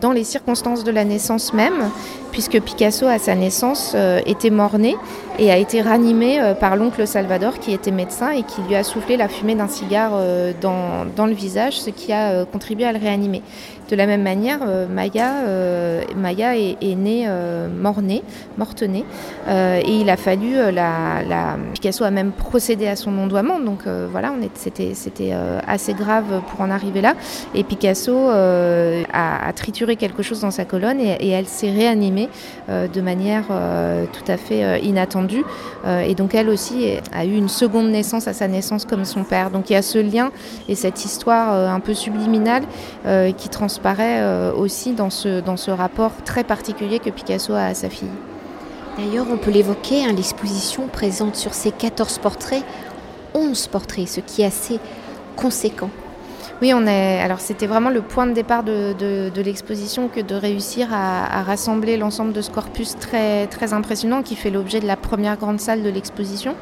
dans 0.00 0.12
les 0.12 0.24
circonstances 0.24 0.84
de 0.84 0.90
la 0.90 1.04
naissance 1.04 1.52
même, 1.52 1.90
puisque 2.32 2.60
Picasso, 2.60 3.06
à 3.06 3.18
sa 3.18 3.34
naissance, 3.34 3.92
euh, 3.94 4.20
était 4.26 4.50
mort-né 4.50 4.96
et 5.38 5.50
a 5.50 5.56
été 5.56 5.80
ranimé 5.80 6.40
euh, 6.40 6.54
par 6.54 6.76
l'oncle 6.76 7.06
Salvador, 7.06 7.58
qui 7.58 7.72
était 7.72 7.90
médecin 7.90 8.30
et 8.30 8.42
qui 8.42 8.60
lui 8.62 8.74
a 8.74 8.84
soufflé 8.84 9.16
la 9.16 9.28
fumée 9.28 9.54
d'un 9.54 9.68
cigare 9.68 10.12
euh, 10.14 10.52
dans, 10.60 11.06
dans, 11.16 11.26
le 11.26 11.32
visage, 11.32 11.80
ce 11.80 11.90
qui 11.90 12.12
a 12.12 12.44
contribué 12.44 12.84
à 12.84 12.92
le 12.92 12.98
réanimer. 12.98 13.42
De 13.88 13.94
la 13.96 14.06
même 14.06 14.22
manière, 14.22 14.60
Maya, 14.90 15.32
Maya 16.16 16.56
est, 16.56 16.94
née 16.96 17.28
mort-née, 17.70 18.22
morte-née, 18.58 19.04
et 19.48 20.00
il 20.00 20.10
a 20.10 20.16
fallu, 20.16 20.54
la, 20.72 21.56
Picasso 21.72 22.04
a 22.04 22.10
même 22.10 22.32
procédé 22.32 22.88
à 22.88 22.96
son 22.96 23.16
ondoiement, 23.16 23.60
donc 23.60 23.82
voilà, 24.10 24.32
c'était 24.54 25.32
assez 25.66 25.92
grave 25.92 26.42
pour 26.50 26.60
en 26.60 26.70
arriver 26.70 27.00
là, 27.00 27.14
et 27.54 27.62
Picasso 27.62 28.28
a, 28.28 29.52
trituré 29.54 29.96
quelque 29.96 30.22
chose 30.22 30.40
dans 30.40 30.50
sa 30.50 30.64
colonne 30.64 31.00
et, 31.00 31.16
et 31.20 31.30
elle 31.30 31.46
s'est 31.46 31.70
réanimée 31.70 32.28
de 32.68 33.00
manière 33.00 33.44
tout 33.46 34.30
à 34.30 34.36
fait 34.36 34.80
inattendue. 34.80 35.44
et 35.86 36.14
donc 36.14 36.34
elle 36.34 36.48
aussi 36.48 36.96
a 37.12 37.24
eu 37.24 37.34
une 37.34 37.48
seconde 37.48 37.88
naissance 37.90 38.28
à 38.28 38.32
sa 38.32 38.48
naissance 38.48 38.84
comme 38.84 39.04
son 39.04 39.24
père. 39.24 39.50
Donc 39.50 39.70
il 39.70 39.74
y 39.74 39.76
a 39.76 39.82
ce 39.82 39.98
lien 39.98 40.30
et 40.68 40.74
cette 40.74 41.04
histoire 41.04 41.52
un 41.52 41.80
peu 41.80 41.94
subliminale 41.94 42.64
qui 43.36 43.48
transparaît 43.76 44.52
aussi 44.56 44.92
dans 44.92 45.10
ce, 45.10 45.40
dans 45.40 45.58
ce 45.58 45.70
rapport 45.70 46.12
très 46.24 46.44
particulier 46.44 46.98
que 46.98 47.10
Picasso 47.10 47.52
a 47.52 47.66
à 47.66 47.74
sa 47.74 47.90
fille. 47.90 48.08
D'ailleurs, 48.96 49.26
on 49.30 49.36
peut 49.36 49.50
l'évoquer, 49.50 50.04
hein, 50.04 50.14
l'exposition 50.16 50.86
présente 50.86 51.36
sur 51.36 51.52
ces 51.52 51.72
14 51.72 52.18
portraits 52.18 52.64
11 53.34 53.66
portraits, 53.66 54.08
ce 54.08 54.20
qui 54.20 54.40
est 54.40 54.46
assez 54.46 54.80
conséquent. 55.36 55.90
Oui, 56.62 56.72
on 56.72 56.86
est. 56.86 57.20
Alors, 57.20 57.40
c'était 57.40 57.66
vraiment 57.66 57.90
le 57.90 58.00
point 58.00 58.26
de 58.26 58.32
départ 58.32 58.62
de, 58.62 59.30
l'exposition 59.42 60.08
que 60.08 60.20
de 60.20 60.34
réussir 60.34 60.88
à, 60.90 61.42
rassembler 61.42 61.98
l'ensemble 61.98 62.32
de 62.32 62.40
ce 62.40 62.50
corpus 62.50 62.96
très, 62.98 63.72
impressionnant 63.72 64.22
qui 64.22 64.36
fait 64.36 64.50
l'objet 64.50 64.80
de 64.80 64.86
la 64.86 64.96
première 64.96 65.36
grande 65.36 65.60
salle 65.60 65.82
de 65.82 65.90
l'exposition. 65.90 66.54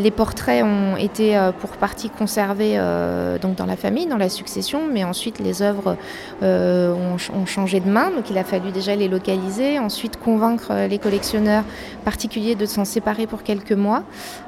Les 0.00 0.10
portraits 0.10 0.64
ont 0.64 0.96
été 0.96 1.36
euh, 1.36 1.52
pour 1.52 1.70
partie 1.70 2.10
conservés 2.10 2.74
euh, 2.76 3.38
donc 3.38 3.54
dans 3.54 3.66
la 3.66 3.76
famille, 3.76 4.06
dans 4.06 4.16
la 4.16 4.28
succession, 4.28 4.80
mais 4.90 5.04
ensuite 5.04 5.38
les 5.38 5.62
œuvres 5.62 5.96
euh, 6.42 6.92
ont, 6.92 7.46
changé 7.46 7.78
de 7.78 7.88
main, 7.88 8.10
donc 8.10 8.30
il 8.30 8.38
a 8.38 8.42
fallu 8.42 8.72
déjà 8.72 8.96
les 8.96 9.06
localiser, 9.06 9.78
ensuite 9.78 10.16
convaincre 10.16 10.72
les 10.88 10.98
collectionneurs 10.98 11.62
particuliers 12.04 12.56
de 12.56 12.66
s'en 12.66 12.84
séparer 12.84 13.26
pour 13.26 13.44
quelques 13.44 13.72
mois. 13.72 14.02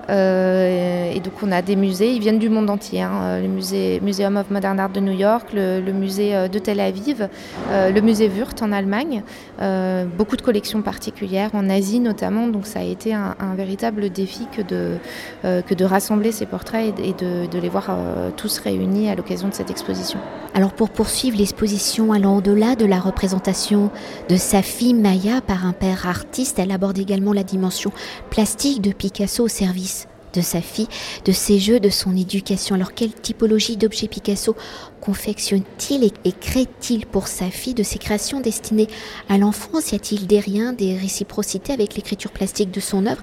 et 0.09 1.21
donc 1.23 1.35
on 1.43 1.53
a 1.53 1.63
des 1.63 1.77
musées, 1.77 2.11
ils 2.13 2.21
viennent 2.21 2.39
du 2.39 2.49
monde 2.49 2.71
entier, 2.71 3.03
hein. 3.03 3.41
le 3.41 4.01
Museum 4.01 4.37
of 4.37 4.51
Modern 4.51 4.81
Art 4.81 4.86
de 4.93 5.01
New 5.01 5.13
York, 5.13 5.49
le, 5.53 5.81
musée 5.93 6.35
euh, 6.35 6.49
de 6.49 6.59
Tel 6.59 6.81
Aviv, 6.81 7.29
euh, 7.71 7.91
le 7.91 8.01
musée 8.01 8.29
Wurt 8.29 8.63
en 8.63 8.73
Allemagne, 8.73 9.23
euh, 9.61 10.05
beaucoup 10.05 10.37
de 10.37 10.43
collections 10.43 10.83
particulières 10.83 11.51
en 11.55 11.69
Asie 11.69 12.01
notamment. 12.01 12.49
Donc 12.49 12.67
ça 12.67 12.81
a 12.81 12.85
été 12.85 13.15
un, 13.15 13.35
véritable 13.57 14.11
défi 14.11 14.47
que 14.55 14.61
de, 14.61 14.99
que 15.43 15.75
de 15.75 15.85
rassembler 15.85 16.31
ces 16.31 16.45
portraits 16.45 16.95
et, 16.99 17.13
de, 17.13 17.47
de, 17.47 17.59
les 17.59 17.69
voir 17.69 17.97
tous 18.37 18.59
réunis 18.59 19.09
à 19.09 19.15
l'occasion 19.15 19.49
de 19.49 19.55
cette 19.55 19.71
exposition. 19.71 20.19
Alors 20.53 20.73
pour 20.73 20.91
poursuivre 20.91 21.39
l'exposition 21.39 22.13
allant 22.13 22.37
au-delà 22.37 22.75
de 22.75 22.85
la 22.85 22.99
représentation 22.99 23.91
de 24.29 24.37
sa 24.37 24.61
fille 24.61 24.95
Maya 24.95 25.41
par 25.41 25.65
un 25.65 25.73
père 25.73 26.07
artiste, 26.07 26.59
elle 26.59 26.71
aborde 26.71 26.99
également 26.99 27.33
la 27.33 27.45
dimension 27.45 27.93
plastique 28.31 28.83
de 28.83 28.93
Picasso 28.93 29.45
au 29.45 29.49
service 29.49 30.07
de 30.37 30.43
sa 30.43 30.61
fille, 30.61 30.89
de 31.25 31.33
ses 31.33 31.59
jeux, 31.59 31.81
de 31.81 31.89
son 31.89 32.17
éducation. 32.17 32.75
Alors 32.75 32.95
quelle 32.95 33.13
typologie 33.13 33.77
d'objets 33.77 34.09
Picasso 34.09 34.55
confectionne-t-il 35.01 36.05
et, 36.05 36.33
crée-t-il 36.33 37.07
pour 37.07 37.29
sa 37.29 37.51
fille 37.51 37.75
de 37.75 37.83
ses 37.83 37.99
créations 37.99 38.41
destinées 38.41 38.89
à 39.29 39.39
l'enfance? 39.39 39.93
Y 39.93 39.97
a-t-il 39.97 40.27
des 40.27 40.41
riens, 40.41 40.73
des 40.73 40.97
réciprocités 40.97 41.73
avec 41.73 41.97
l'écriture 41.97 42.31
plastique 42.31 42.71
de 42.71 42.81
son 42.81 43.07
œuvre? 43.07 43.23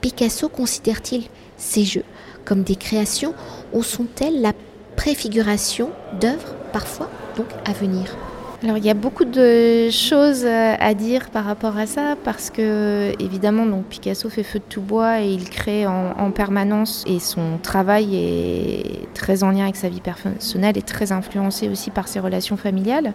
Picasso 0.00 0.48
considère-t-il 0.48 1.24
ces 1.56 1.84
jeux 1.84 2.04
comme 2.44 2.62
des 2.62 2.76
créations 2.76 3.34
ou 3.72 3.82
sont-elles 3.82 4.40
la 4.40 4.52
préfiguration 4.96 5.90
d'œuvres 6.20 6.54
parfois 6.72 7.10
donc 7.36 7.48
à 7.64 7.72
venir? 7.72 8.16
Alors 8.64 8.78
il 8.78 8.84
y 8.86 8.90
a 8.90 8.94
beaucoup 8.94 9.26
de 9.26 9.90
choses 9.90 10.44
euh, 10.46 10.74
à 10.80 10.94
dire 10.94 11.28
par 11.28 11.44
rapport 11.44 11.76
à 11.76 11.84
ça 11.84 12.16
parce 12.24 12.48
que 12.48 13.12
évidemment 13.20 13.66
donc 13.66 13.84
Picasso 13.84 14.30
fait 14.30 14.42
feu 14.42 14.58
de 14.58 14.64
tout 14.66 14.80
bois 14.80 15.20
et 15.20 15.28
il 15.28 15.50
crée 15.50 15.86
en, 15.86 16.30
permanence 16.30 17.04
et 17.06 17.20
son 17.20 17.58
travail 17.62 18.16
est 18.16 19.12
très 19.12 19.44
en 19.44 19.50
lien 19.50 19.64
avec 19.64 19.76
sa 19.76 19.90
vie 19.90 20.00
personnelle 20.00 20.78
et 20.78 20.82
très 20.82 21.12
influencé 21.12 21.68
aussi 21.68 21.90
par 21.90 22.08
ses 22.08 22.20
relations 22.20 22.56
familiales. 22.56 23.12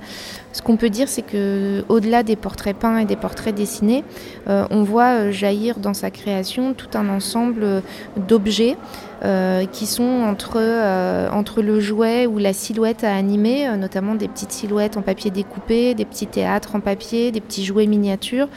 Ce 0.53 0.61
qu'on 0.61 0.77
peut 0.77 0.91
dire 0.91 1.09
c'est 1.09 1.23
que 1.23 1.83
au-delà 1.89 2.21
des 2.21 2.35
portraits 2.35 2.77
peints 2.77 2.99
et 2.99 3.05
des 3.05 3.15
portraits 3.15 3.55
dessinés, 3.55 4.03
euh, 4.47 4.67
on 4.69 4.83
voit 4.83 5.13
euh, 5.15 5.31
jaillir 5.31 5.79
dans 5.79 5.95
sa 5.95 6.11
création 6.11 6.75
tout 6.75 6.95
un 6.95 7.09
ensemble 7.09 7.81
d'objets 8.27 8.77
euh, 9.25 9.65
qui 9.65 9.85
sont 9.85 10.03
entre, 10.03 10.53
euh, 10.55 11.29
entre 11.29 11.61
le 11.61 11.81
jouet 11.81 12.25
ou 12.25 12.37
la 12.37 12.53
silhouette 12.53 13.03
à 13.03 13.13
animer, 13.13 13.67
euh, 13.67 13.75
notamment 13.75 14.15
des 14.15 14.29
petites 14.29 14.53
silhouettes 14.53 14.95
en 14.95 15.01
papier 15.01 15.29
découpé, 15.29 15.93
des 15.93 16.05
petits 16.05 16.27
théâtres 16.27 16.75
en 16.75 16.79
papier, 16.79 17.31
des 17.31 17.41
petits 17.41 17.65
jouets 17.65 17.85
miniatures, 17.85 18.47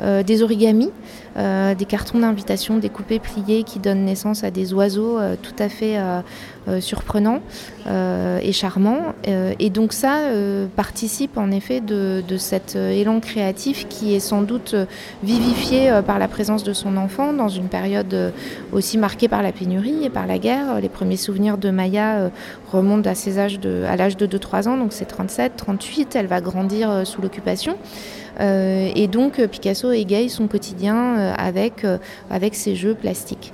des 0.00 0.42
origamis. 0.42 0.90
Euh, 1.36 1.74
des 1.74 1.86
cartons 1.86 2.18
d'invitation 2.18 2.78
découpés, 2.78 3.18
pliés, 3.18 3.62
qui 3.62 3.78
donnent 3.78 4.04
naissance 4.04 4.44
à 4.44 4.50
des 4.50 4.74
oiseaux 4.74 5.18
euh, 5.18 5.34
tout 5.40 5.54
à 5.58 5.70
fait 5.70 5.96
euh, 5.96 6.20
surprenants 6.80 7.40
et 8.40 8.52
charmants. 8.52 9.14
et 9.24 9.68
donc 9.68 9.92
ça 9.92 10.18
participe 10.76 11.36
en 11.36 11.50
effet 11.50 11.80
de, 11.80 12.22
cet 12.38 12.76
élan 12.76 13.18
créatif 13.18 13.88
qui 13.88 14.14
est 14.14 14.20
sans 14.20 14.42
doute 14.42 14.76
vivifié 15.24 15.90
par 16.06 16.20
la 16.20 16.28
présence 16.28 16.62
de 16.62 16.72
son 16.72 16.96
enfant 16.96 17.32
dans 17.32 17.48
une 17.48 17.66
période 17.66 18.32
aussi 18.70 18.96
marquée 18.96 19.26
par 19.26 19.42
la 19.42 19.50
pénurie 19.50 20.04
et 20.04 20.10
par 20.10 20.28
la 20.28 20.38
guerre. 20.38 20.80
Les 20.80 20.88
premiers 20.88 21.16
souvenirs 21.16 21.58
de 21.58 21.70
Maya 21.70 22.30
remontent 22.70 23.10
à, 23.10 23.16
ses 23.16 23.40
âges 23.40 23.58
de, 23.58 23.82
à 23.88 23.96
l'âge 23.96 24.16
de 24.16 24.28
2-3 24.28 24.68
ans, 24.68 24.76
donc 24.76 24.92
c'est 24.92 25.06
37, 25.06 25.54
38, 25.56 26.14
elle 26.14 26.28
va 26.28 26.40
grandir 26.40 27.04
sous 27.04 27.20
l'occupation. 27.20 27.76
Euh, 28.40 28.90
et 28.94 29.08
donc 29.08 29.38
euh, 29.38 29.46
Picasso 29.46 29.90
égaye 29.90 30.30
son 30.30 30.48
quotidien 30.48 31.18
euh, 31.18 31.34
avec, 31.36 31.86
avec 32.30 32.54
ses 32.54 32.76
jeux 32.76 32.94
plastiques. 32.94 33.52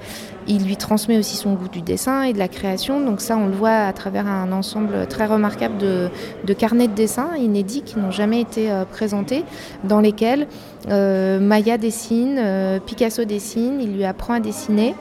Il 0.48 0.64
lui 0.64 0.76
transmet 0.76 1.18
aussi 1.18 1.36
son 1.36 1.54
goût 1.54 1.68
du 1.68 1.82
dessin 1.82 2.22
et 2.22 2.32
de 2.32 2.38
la 2.38 2.48
création. 2.48 3.00
Donc 3.00 3.20
ça, 3.20 3.36
on 3.36 3.46
le 3.46 3.52
voit 3.52 3.70
à 3.70 3.92
travers 3.92 4.26
un 4.26 4.50
ensemble 4.52 5.06
très 5.06 5.26
remarquable 5.26 5.78
de, 5.78 6.54
carnets 6.54 6.88
de 6.88 6.94
dessin 6.94 7.36
inédits 7.36 7.82
qui 7.82 7.98
n'ont 7.98 8.10
jamais 8.10 8.40
été 8.40 8.70
présentés, 8.90 9.44
dans 9.84 10.00
lesquels 10.00 10.46
Maya 10.88 11.78
dessine, 11.78 12.80
Picasso 12.86 13.24
dessine, 13.24 13.80
il 13.80 13.94
lui 13.94 14.04
apprend 14.04 14.34
à 14.34 14.40
dessiner. 14.40 14.94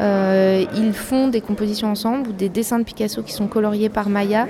ils 0.00 0.92
font 0.92 1.28
des 1.28 1.40
compositions 1.40 1.90
ensemble 1.90 2.30
ou 2.30 2.32
des 2.32 2.48
dessins 2.48 2.78
de 2.78 2.84
Picasso 2.84 3.22
qui 3.22 3.32
sont 3.32 3.46
coloriés 3.46 3.88
par 3.88 4.08
Maya 4.08 4.46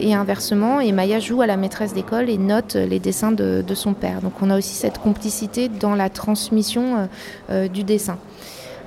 et 0.00 0.14
inversement. 0.14 0.80
Et 0.80 0.92
Maya 0.92 1.20
joue 1.20 1.42
à 1.42 1.46
la 1.46 1.56
maîtresse 1.56 1.92
d'école 1.92 2.30
et 2.30 2.38
note 2.38 2.74
les 2.74 2.98
dessins 2.98 3.32
de, 3.32 3.74
son 3.74 3.94
père. 3.94 4.20
Donc 4.20 4.32
on 4.42 4.50
a 4.50 4.58
aussi 4.58 4.74
cette 4.74 4.98
complicité 4.98 5.68
dans 5.68 5.94
la 5.94 6.10
transmission 6.10 6.96
euh, 6.96 7.06
euh, 7.50 7.68
du 7.68 7.84
dessin. 7.84 8.18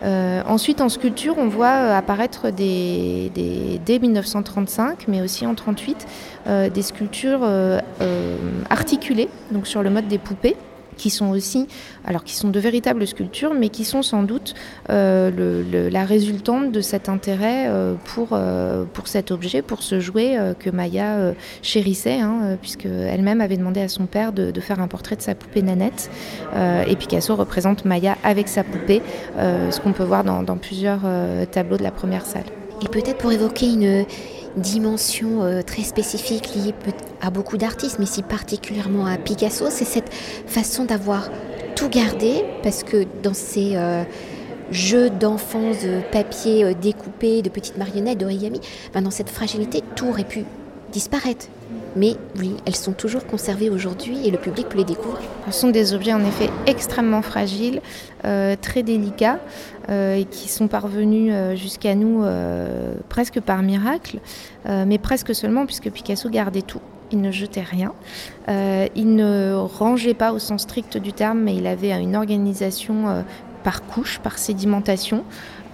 Euh, 0.03 0.41
ensuite, 0.45 0.81
en 0.81 0.89
sculpture, 0.89 1.35
on 1.37 1.47
voit 1.47 1.95
apparaître 1.95 2.49
des, 2.49 3.31
dès 3.85 3.99
1935, 3.99 5.07
mais 5.07 5.21
aussi 5.21 5.45
en 5.45 5.53
1938, 5.53 6.71
des 6.73 6.81
sculptures 6.81 7.47
articulées, 8.69 9.29
donc 9.51 9.65
sur 9.67 9.81
le 9.81 9.89
mode 9.89 10.07
des 10.07 10.17
poupées 10.17 10.57
qui 10.93 11.09
sont 11.09 11.29
aussi, 11.29 11.67
alors 12.05 12.23
qui 12.23 12.35
sont 12.35 12.49
de 12.49 12.59
véritables 12.59 13.05
sculptures, 13.07 13.53
mais 13.53 13.69
qui 13.69 13.85
sont 13.85 14.01
sans 14.01 14.23
doute 14.23 14.53
euh, 14.89 15.89
la 15.91 16.05
résultante 16.05 16.71
de 16.71 16.81
cet 16.81 17.09
intérêt 17.09 17.67
euh, 17.67 17.95
pour, 18.05 18.29
euh, 18.31 18.85
pour 18.93 19.07
cet 19.07 19.31
objet, 19.31 19.61
pour 19.61 19.83
ce 19.83 19.99
jouet 19.99 20.37
que 20.59 20.69
Maya 20.69 21.33
chérissait, 21.61 22.19
hein, 22.19 22.57
puisque 22.61 22.85
elle-même 22.85 23.41
avait 23.41 23.57
demandé 23.57 23.81
à 23.81 23.87
son 23.87 24.05
père 24.05 24.31
de, 24.33 24.59
faire 24.59 24.79
un 24.79 24.87
portrait 24.87 25.15
de 25.15 25.21
sa 25.21 25.35
poupée 25.35 25.61
Nanette. 25.61 26.09
et 26.87 26.95
Picasso 26.95 27.35
représente 27.35 27.85
Maya 27.85 28.17
avec 28.23 28.47
sa 28.47 28.63
poupée, 28.63 29.01
ce 29.37 29.79
qu'on 29.79 29.91
peut 29.91 30.03
voir 30.03 30.23
dans, 30.23 30.43
dans 30.43 30.57
plusieurs 30.57 31.01
tableaux 31.51 31.77
de 31.77 31.83
la 31.83 31.91
première 31.91 32.25
salle. 32.25 32.45
Et 32.81 32.87
peut-être 32.87 33.17
pour 33.17 33.31
évoquer 33.31 33.67
une 33.67 34.05
dimension 34.57 35.43
euh, 35.43 35.61
très 35.61 35.83
spécifique 35.83 36.53
liée 36.55 36.73
à 37.21 37.29
beaucoup 37.29 37.57
d'artistes, 37.57 37.97
mais 37.99 38.05
si 38.05 38.21
particulièrement 38.21 39.05
à 39.05 39.17
Picasso, 39.17 39.65
c'est 39.69 39.85
cette 39.85 40.13
façon 40.13 40.85
d'avoir 40.85 41.29
tout 41.75 41.89
gardé, 41.89 42.43
parce 42.61 42.83
que 42.83 43.05
dans 43.23 43.33
ces 43.33 43.75
euh, 43.75 44.03
jeux 44.71 45.09
d'enfants 45.09 45.71
de 45.71 46.01
papier 46.11 46.63
euh, 46.63 46.73
découpé, 46.73 47.41
de 47.41 47.49
petites 47.49 47.77
marionnettes, 47.77 48.19
d'origami, 48.19 48.59
ben 48.93 49.01
dans 49.01 49.11
cette 49.11 49.29
fragilité, 49.29 49.81
tout 49.95 50.07
aurait 50.07 50.23
pu 50.23 50.45
disparaître. 50.93 51.47
Mais 51.95 52.15
oui, 52.39 52.55
elles 52.65 52.75
sont 52.75 52.93
toujours 52.93 53.25
conservées 53.25 53.69
aujourd'hui 53.69 54.25
et 54.25 54.31
le 54.31 54.37
public 54.37 54.69
peut 54.69 54.77
les 54.77 54.83
découvrir. 54.83 55.27
Ce 55.47 55.59
sont 55.59 55.69
des 55.69 55.93
objets 55.93 56.13
en 56.13 56.25
effet 56.25 56.49
extrêmement 56.65 57.21
fragiles, 57.21 57.81
euh, 58.25 58.55
très 58.59 58.83
délicats 58.83 59.39
euh, 59.89 60.15
et 60.15 60.25
qui 60.25 60.49
sont 60.49 60.67
parvenus 60.67 61.31
euh, 61.33 61.55
jusqu'à 61.55 61.93
nous 61.93 62.23
presque 63.09 63.39
par 63.41 63.61
miracle, 63.61 64.19
mais 64.65 64.97
presque 64.97 65.35
seulement 65.35 65.65
puisque 65.65 65.89
Picasso 65.91 66.29
gardait 66.29 66.61
tout 66.61 66.81
il 67.11 67.21
ne 67.21 67.29
jetait 67.29 67.61
rien. 67.61 67.93
il 68.47 69.15
ne 69.15 69.53
rangeait 69.53 70.15
pas 70.15 70.31
au 70.31 70.39
sens 70.39 70.63
strict 70.63 70.97
du 70.97 71.13
terme, 71.13 71.41
mais 71.41 71.55
il 71.55 71.67
avait 71.67 71.91
une 71.91 72.15
organisation 72.15 73.23
par 73.63 73.83
couche, 73.83 74.19
par 74.19 74.39
sédimentation, 74.39 75.23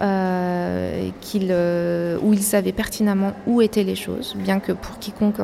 euh, 0.02 1.10
euh, 1.34 2.18
où 2.22 2.32
il 2.32 2.42
savait 2.42 2.72
pertinemment 2.72 3.32
où 3.46 3.60
étaient 3.60 3.84
les 3.84 3.94
choses, 3.94 4.34
bien 4.36 4.58
que 4.58 4.72
pour 4.72 4.98
quiconque 4.98 5.36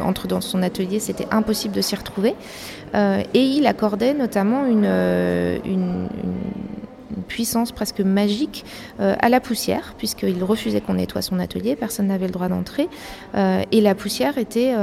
entre 0.00 0.28
dans 0.28 0.40
son 0.40 0.62
atelier, 0.62 1.00
c'était 1.00 1.26
impossible 1.30 1.74
de 1.74 1.80
s'y 1.80 1.96
retrouver. 1.96 2.34
Euh, 2.94 3.22
et 3.34 3.42
il 3.42 3.66
accordait 3.66 4.14
notamment 4.14 4.66
une, 4.66 6.08
puissance 7.28 7.72
presque 7.72 8.00
magique 8.00 8.64
à 8.98 9.28
la 9.28 9.40
poussière, 9.40 9.94
puisqu'il 9.98 10.42
refusait 10.42 10.80
qu'on 10.80 10.94
nettoie 10.94 11.22
son 11.22 11.38
atelier, 11.38 11.76
personne 11.76 12.08
n'avait 12.08 12.26
le 12.26 12.32
droit 12.32 12.48
d'entrer. 12.48 12.88
et 13.34 13.80
la 13.80 13.94
poussière 13.94 14.38
était, 14.38 14.74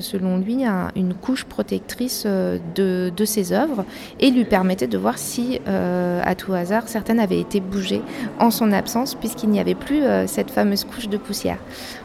selon 0.00 0.38
lui, 0.38 0.64
une 0.96 1.14
couche 1.14 1.44
protectrice 1.44 2.26
de, 2.26 3.24
ses 3.24 3.52
œuvres 3.52 3.84
et 4.20 4.30
lui 4.30 4.44
permettait 4.44 4.86
de 4.86 4.98
voir 4.98 5.18
si, 5.18 5.60
à 5.66 6.34
tout 6.34 6.52
hasard, 6.52 6.88
certaines 6.88 7.20
avaient 7.20 7.40
été 7.40 7.60
bougées 7.60 8.02
en 8.38 8.50
son 8.50 8.72
absence, 8.72 9.14
puisqu'il 9.14 9.50
n'y 9.50 9.60
avait 9.60 9.74
plus 9.74 10.02
cette 10.26 10.50
fameuse 10.50 10.84
couche 10.84 11.08
de 11.08 11.16
poussière. 11.16 11.58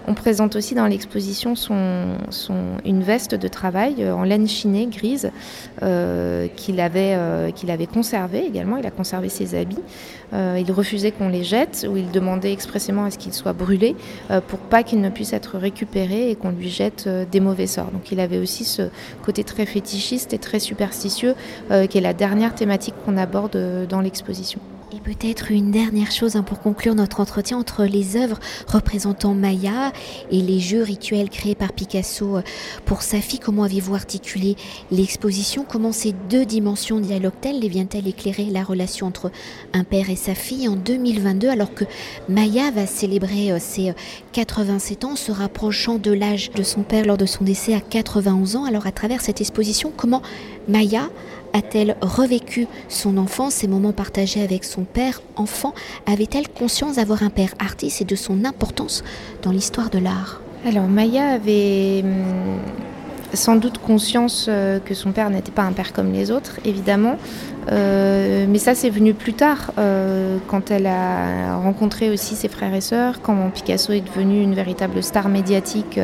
On 0.10 0.14
présente 0.14 0.56
aussi 0.56 0.74
dans 0.74 0.88
l'exposition 0.88 1.56
son, 1.56 2.16
une 2.86 3.04
veste 3.04 3.36
de 3.36 3.48
travail 3.50 3.96
euh, 4.00 4.14
en 4.14 4.24
laine 4.24 4.48
chinée 4.48 4.88
grise 4.88 5.32
euh, 5.84 6.48
qu'il 6.56 6.80
avait, 6.80 7.16
euh, 7.16 7.52
qu'il 7.52 7.70
avait 7.72 7.88
conservée 7.88 8.46
également. 8.46 8.78
Il 8.78 8.86
a 8.86 8.92
conservé 8.92 9.28
ses 9.28 9.54
habits. 9.60 9.67
Il 10.34 10.72
refusait 10.72 11.12
qu'on 11.12 11.30
les 11.30 11.44
jette 11.44 11.88
ou 11.90 11.98
il 11.98 12.12
demandait 12.12 12.52
expressément 12.52 13.06
à 13.06 13.12
ce 13.12 13.18
qu'ils 13.18 13.34
soient 13.34 13.54
brûlés 13.54 13.96
pour 14.48 14.60
pas 14.60 14.84
qu'ils 14.84 15.02
ne 15.02 15.10
puissent 15.10 15.34
être 15.34 15.58
récupérés 15.58 16.30
et 16.30 16.36
qu'on 16.36 16.52
lui 16.52 16.70
jette 16.70 17.10
des 17.32 17.40
mauvais 17.40 17.68
sorts. 17.68 17.92
Donc 17.92 18.12
il 18.12 18.20
avait 18.20 18.40
aussi 18.40 18.66
ce 18.66 18.90
côté 19.24 19.44
très 19.44 19.66
fétichiste 19.66 20.34
et 20.34 20.38
très 20.40 20.60
superstitieux 20.60 21.36
qui 21.90 21.98
est 21.98 22.02
la 22.02 22.14
dernière 22.14 22.56
thématique 22.56 22.96
qu'on 23.06 23.18
aborde 23.18 23.88
dans 23.90 24.02
l'exposition. 24.02 24.60
Et 24.94 25.02
peut-être 25.02 25.52
une 25.52 25.70
dernière 25.70 26.12
chose 26.12 26.38
hein, 26.38 26.44
pour 26.44 26.62
conclure 26.62 26.96
notre 26.96 27.20
entretien 27.20 27.58
entre 27.58 27.84
les 27.84 28.16
œuvres 28.16 28.40
représentant 28.70 29.34
Maya 29.34 29.92
et 30.32 30.40
les 30.40 30.62
jeux 30.62 30.82
rituels 30.82 31.30
créés 31.30 31.56
par 31.56 31.74
Picasso 31.74 32.38
euh, 32.38 32.42
pour 32.86 33.02
sa 33.02 33.20
fille. 33.20 33.40
Comment 33.40 33.64
avez-vous 33.64 33.96
articulé 33.96 34.56
l'exposition? 34.90 35.66
Comment 35.68 35.92
ces 35.92 36.14
deux 36.30 36.46
dimensions 36.46 37.02
dialoguent-elles? 37.02 37.66
Et 37.66 37.68
viennent-elles 37.68 38.08
éclairer 38.08 38.46
la 38.46 38.64
relation 38.64 39.08
entre 39.08 39.30
un 39.74 39.84
père 39.84 40.10
et 40.10 40.16
sa 40.16 40.36
fille 40.36 40.70
en 40.70 40.78
2022 40.78 41.50
alors 41.50 41.74
que 41.74 41.84
Maya 42.30 42.72
va 42.72 42.88
célébrer 42.88 43.52
euh, 43.52 43.58
ses 43.60 43.94
87 44.32 45.04
euh, 45.04 45.08
ans, 45.08 45.16
se 45.18 45.34
rapprochant 45.34 45.98
de 45.98 46.14
l'âge 46.14 46.52
de 46.52 46.64
son 46.64 46.84
père 46.84 47.04
lors 47.04 47.18
de 47.18 47.26
son 47.26 47.44
décès 47.44 47.74
à 47.74 47.82
91 47.82 48.56
ans? 48.56 48.64
Alors 48.64 48.88
à 48.88 48.94
travers 48.94 49.20
cette 49.20 49.42
exposition, 49.42 49.92
comment 49.94 50.22
Maya 50.70 51.10
a-t-elle 51.54 51.96
revécu 52.02 52.68
son 52.90 53.18
enfance, 53.18 53.56
ces 53.56 53.68
moments 53.68 53.92
partagés 53.92 54.42
avec 54.42 54.64
son 54.64 54.84
père 54.84 55.22
enfant? 55.36 55.74
Avait-elle 56.06 56.48
conscience 56.48 56.96
d'avoir 56.96 57.24
un 57.24 57.30
père 57.30 57.54
artiste 57.60 58.02
et 58.02 58.06
de 58.06 58.16
son 58.16 58.46
importance 58.46 59.04
dans 59.42 59.52
l'histoire 59.52 59.90
de 59.90 60.00
l'art? 60.00 60.42
Alors 60.66 60.88
Maya 60.88 61.30
avait 61.30 62.04
hum, 62.04 62.60
sans 63.34 63.56
doute 63.56 63.78
conscience 63.78 64.48
euh, 64.50 64.80
que 64.80 64.94
son 64.94 65.12
père 65.12 65.30
n'était 65.30 65.52
pas 65.52 65.64
un 65.64 65.74
père 65.74 65.94
comme 65.94 66.12
les 66.12 66.32
autres, 66.32 66.60
évidemment. 66.66 67.18
Euh, 67.72 68.46
mais 68.48 68.60
ça, 68.60 68.76
c'est 68.76 68.90
venu 68.90 69.14
plus 69.14 69.34
tard, 69.34 69.74
euh, 69.78 70.38
quand 70.48 70.72
elle 70.72 70.88
a 70.88 71.58
rencontré 71.58 72.10
aussi 72.10 72.36
ses 72.36 72.48
frères 72.48 72.74
et 72.74 72.82
sœurs, 72.82 73.22
quand 73.22 73.50
Picasso 73.54 73.92
est 73.92 74.02
devenu 74.02 74.42
une 74.42 74.54
véritable 74.54 75.04
star 75.04 75.28
médiatique 75.28 76.00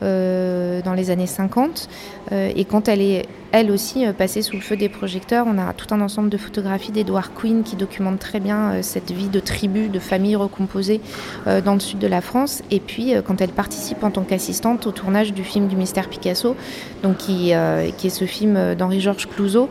dans 0.00 0.94
les 0.94 1.10
années 1.10 1.26
50, 1.26 1.88
et 2.32 2.64
quand 2.64 2.88
elle 2.88 3.00
est 3.00 3.26
elle 3.52 3.70
aussi 3.70 4.06
euh, 4.06 4.12
passée 4.12 4.42
sous 4.42 4.54
le 4.54 4.62
feu 4.62 4.76
des 4.76 4.88
projecteurs. 4.88 5.46
On 5.48 5.58
a 5.58 5.72
tout 5.72 5.92
un 5.92 6.00
ensemble 6.00 6.28
de 6.28 6.36
photographies 6.36 6.92
d'Edouard 6.92 7.32
Quinn 7.34 7.62
qui 7.62 7.76
documentent 7.76 8.18
très 8.18 8.40
bien 8.40 8.72
euh, 8.72 8.82
cette 8.82 9.10
vie 9.10 9.28
de 9.28 9.40
tribu, 9.40 9.88
de 9.88 9.98
famille 9.98 10.36
recomposée 10.36 11.00
euh, 11.46 11.60
dans 11.60 11.74
le 11.74 11.80
sud 11.80 11.98
de 11.98 12.06
la 12.06 12.20
France. 12.20 12.62
Et 12.70 12.80
puis 12.80 13.14
quand 13.26 13.40
elle 13.40 13.50
participe 13.50 14.04
en 14.04 14.10
tant 14.10 14.22
qu'assistante 14.22 14.86
au 14.86 14.92
tournage 14.92 15.32
du 15.32 15.44
film 15.44 15.66
du 15.66 15.76
mystère 15.76 16.08
Picasso, 16.08 16.56
donc 17.02 17.16
qui, 17.16 17.50
est 17.50 18.08
ce 18.08 18.24
film 18.24 18.74
d'Henri-Georges 18.74 19.28
Clouzot, 19.28 19.68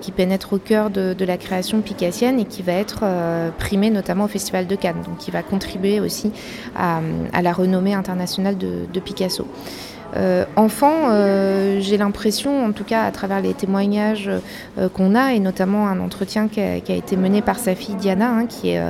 qui 0.00 0.12
pénètre 0.12 0.52
au 0.52 0.58
cœur 0.58 0.90
de, 0.90 1.24
la 1.24 1.36
création 1.36 1.80
picassienne 1.80 2.38
et 2.38 2.44
qui 2.44 2.62
va 2.62 2.72
être 2.72 3.04
primé 3.58 3.90
notamment 3.90 4.24
au 4.24 4.28
Festival 4.28 4.66
de 4.66 4.76
Cannes, 4.76 5.02
donc 5.04 5.18
qui 5.18 5.30
va 5.30 5.42
contribuer 5.42 6.00
aussi 6.00 6.30
à, 6.76 7.00
la 7.42 7.52
renommée 7.52 7.94
internationale 7.94 8.56
de 8.58 9.00
Picasso. 9.00 9.46
Euh, 10.16 10.44
enfant, 10.56 11.08
euh, 11.10 11.78
j'ai 11.80 11.96
l'impression, 11.96 12.64
en 12.64 12.72
tout 12.72 12.84
cas 12.84 13.04
à 13.04 13.10
travers 13.10 13.40
les 13.40 13.54
témoignages 13.54 14.30
euh, 14.78 14.88
qu'on 14.88 15.14
a, 15.14 15.32
et 15.32 15.40
notamment 15.40 15.88
un 15.88 16.00
entretien 16.00 16.48
qui 16.48 16.60
a, 16.60 16.76
été 16.76 17.16
mené 17.16 17.40
par 17.40 17.58
sa 17.58 17.74
fille 17.74 17.94
Diana, 17.94 18.30
hein, 18.30 18.46
qui 18.46 18.70
est 18.70 18.82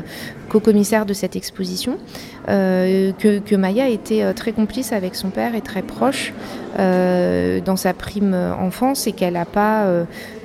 co-commissaire 0.48 1.06
de 1.06 1.14
cette 1.14 1.36
exposition, 1.36 1.98
que, 2.46 3.56
Maya 3.56 3.88
était 3.88 4.34
très 4.34 4.52
complice 4.52 4.92
avec 4.92 5.14
son 5.14 5.30
père 5.30 5.54
et 5.54 5.60
très 5.60 5.82
proche 5.82 6.32
dans 6.78 7.76
sa 7.76 7.94
prime 7.94 8.34
enfance 8.58 9.06
et 9.06 9.12
qu'elle 9.12 9.34
n'a 9.34 9.44
pas 9.44 9.86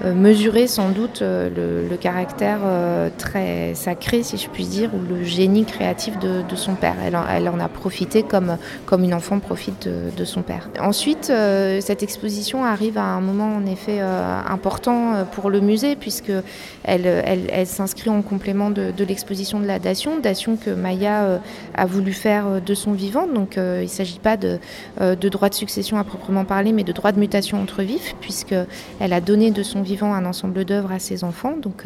mesuré 0.04 0.68
sans 0.68 0.90
doute 0.90 1.22
le, 1.22 1.96
caractère 2.00 2.60
très 3.18 3.74
sacré, 3.74 4.24
si 4.24 4.38
je 4.38 4.50
puis 4.50 4.66
dire, 4.66 4.92
ou 4.94 5.00
le 5.14 5.24
génie 5.24 5.66
créatif 5.66 6.18
de, 6.20 6.56
son 6.56 6.76
père. 6.76 6.96
Elle 7.04 7.16
en, 7.50 7.60
a 7.60 7.68
profité 7.68 8.24
comme, 8.24 8.58
comme 8.86 9.04
une 9.04 9.14
enfant 9.14 9.40
profite 9.40 9.88
de 9.88 10.26
son 10.26 10.42
père. 10.42 10.70
Ensuite, 10.80 11.28
euh, 11.30 11.82
cette 11.82 12.04
exposition 12.04 12.66
arrive 12.66 12.98
à 12.98 13.04
un 13.04 13.22
moment 13.22 13.56
en 13.56 13.66
effet 13.66 14.00
euh, 14.00 14.40
important 14.48 15.14
euh, 15.14 15.24
pour 15.24 15.50
le 15.50 15.60
musée 15.60 15.96
puisque 15.96 16.32
elle, 16.84 17.68
s'inscrit 17.68 18.10
en 18.10 18.22
complément 18.22 18.70
de, 18.70 18.92
l'exposition 19.04 19.60
de 19.60 19.66
la 19.66 19.80
Dation, 19.80 20.20
Dation 20.20 20.58
que 20.58 20.70
Maya 20.70 21.40
a 21.76 21.86
voulu 21.86 22.14
faire 22.14 22.62
de 22.62 22.74
son 22.74 22.94
vivant. 22.94 23.28
Donc 23.28 23.56
il 23.56 23.84
ne 23.84 23.88
s'agit 23.88 24.20
pas 24.20 24.38
de, 24.38 24.60
de 25.00 25.30
droit 25.30 25.50
de 25.50 25.54
succession 25.54 25.98
à 25.98 26.04
proprement 26.18 26.46
parler, 26.46 26.72
mais 26.72 26.84
de 26.84 26.92
droit 26.92 27.12
de 27.12 27.20
mutation 27.20 27.62
entre 27.62 27.84
vifs 27.84 28.16
puisque 28.22 28.56
elle 29.00 29.14
a 29.14 29.22
donné 29.22 29.52
de 29.52 29.64
son 29.64 29.82
vivant 29.82 30.14
un 30.14 30.26
ensemble 30.26 30.66
d'œuvres 30.66 30.92
à 30.92 31.00
ses 31.00 31.24
enfants, 31.24 31.56
donc 31.62 31.84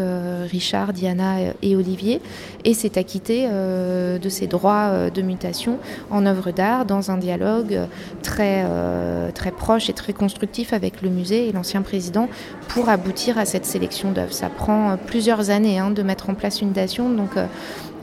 Richard, 0.50 0.94
Diana 0.94 1.38
et 1.62 1.76
Olivier, 1.76 2.22
et 2.64 2.74
s'est 2.74 2.98
acquittée 2.98 3.48
de 3.48 4.30
ses 4.30 4.48
droits 4.48 5.10
de 5.10 5.22
mutation 5.22 5.78
en 6.10 6.26
œuvres 6.26 6.52
d'art 6.52 6.86
dans 6.86 7.12
un 7.12 7.18
dialogue 7.18 7.80
très 8.24 8.64
euh, 8.66 9.32
très 9.32 9.52
proche 9.52 9.90
et 9.90 9.94
très 9.94 10.14
constructif 10.14 10.74
avec 10.74 11.02
le 11.02 11.10
musée 11.10 11.48
et 11.48 11.52
l'ancien 11.52 11.82
président 11.82 12.28
pour 12.70 12.90
aboutir 12.90 13.38
à 13.38 13.46
cette 13.46 13.66
sélection 13.66 14.12
d'œuvres. 14.12 14.34
Ça 14.34 14.50
prend 14.50 14.98
plusieurs 15.08 15.50
années 15.50 15.80
hein, 15.80 15.92
de 15.92 16.04
mettre 16.04 16.30
en 16.30 16.34
place 16.34 16.62
une 16.62 16.72
dation, 16.72 17.10
donc 17.10 17.32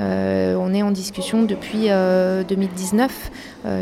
euh, 0.01 0.05
euh, 0.09 0.57
on 0.57 0.73
est 0.75 0.83
en 0.83 0.91
discussion 0.91 1.43
depuis 1.43 1.89
2019 1.89 3.31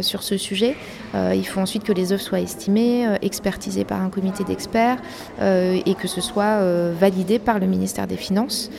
sur 0.03 0.23
ce 0.23 0.37
sujet. 0.37 0.75
il 1.15 1.47
faut 1.47 1.61
ensuite 1.61 1.85
que 1.85 1.93
les 1.93 2.13
œuvres 2.13 2.23
soient 2.23 2.41
estimées, 2.41 3.07
expertisées 3.23 3.85
par 3.85 4.01
un 4.01 4.09
comité 4.09 4.45
d'experts 4.45 4.99
et 5.41 5.95
que 6.01 6.09
ce 6.09 6.21
soit 6.21 6.61
validé 6.99 7.39
par 7.39 7.59
le 7.59 7.67
ministère 7.67 8.07
des 8.07 8.17
Finances, 8.17 8.71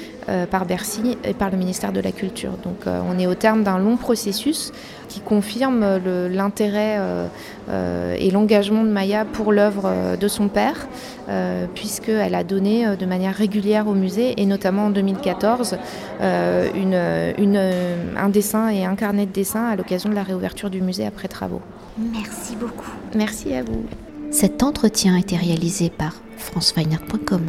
par 0.49 0.65
Bercy 0.65 1.17
et 1.23 1.33
par 1.33 1.49
le 1.49 1.57
ministère 1.57 1.91
de 1.91 1.99
la 2.01 2.11
Culture. 2.11 2.51
Donc 2.63 2.85
on 2.85 3.17
est 3.17 3.27
au 3.27 3.35
terme 3.35 3.63
d'un 3.63 3.77
long 3.77 3.97
processus 3.97 4.73
qui 5.07 5.19
confirme 5.21 5.99
l'intérêt 6.29 6.97
euh, 6.99 7.27
euh, 7.69 8.15
et 8.19 8.31
l'engagement 8.31 8.83
de 8.83 8.89
Maya 8.89 9.25
pour 9.25 9.51
l'œuvre 9.51 9.83
euh, 9.85 10.17
de 10.17 10.27
son 10.27 10.47
père, 10.47 10.87
puisqu'elle 11.75 12.35
a 12.35 12.45
donné 12.45 12.95
de 12.95 13.05
manière 13.05 13.35
régulière 13.35 13.89
au 13.89 13.93
musée, 13.93 14.41
et 14.41 14.45
notamment 14.45 14.85
en 14.85 14.89
2014, 14.91 15.75
une, 16.21 16.95
un 16.95 18.29
dessin 18.29 18.69
et 18.69 18.85
un 18.85 18.95
carnet 18.95 19.25
de 19.25 19.33
dessin 19.33 19.65
à 19.65 19.75
l'occasion 19.75 20.09
de 20.09 20.15
la 20.15 20.23
réouverture 20.23 20.69
du 20.69 20.81
musée 20.81 21.05
après 21.05 21.27
travaux. 21.27 21.61
Merci 21.97 22.55
beaucoup. 22.55 22.91
Merci 23.13 23.53
à 23.53 23.63
vous. 23.63 23.83
Cet 24.31 24.63
entretien 24.63 25.15
a 25.15 25.19
été 25.19 25.35
réalisé 25.35 25.89
par 25.89 26.13
franceweiner.com. 26.37 27.41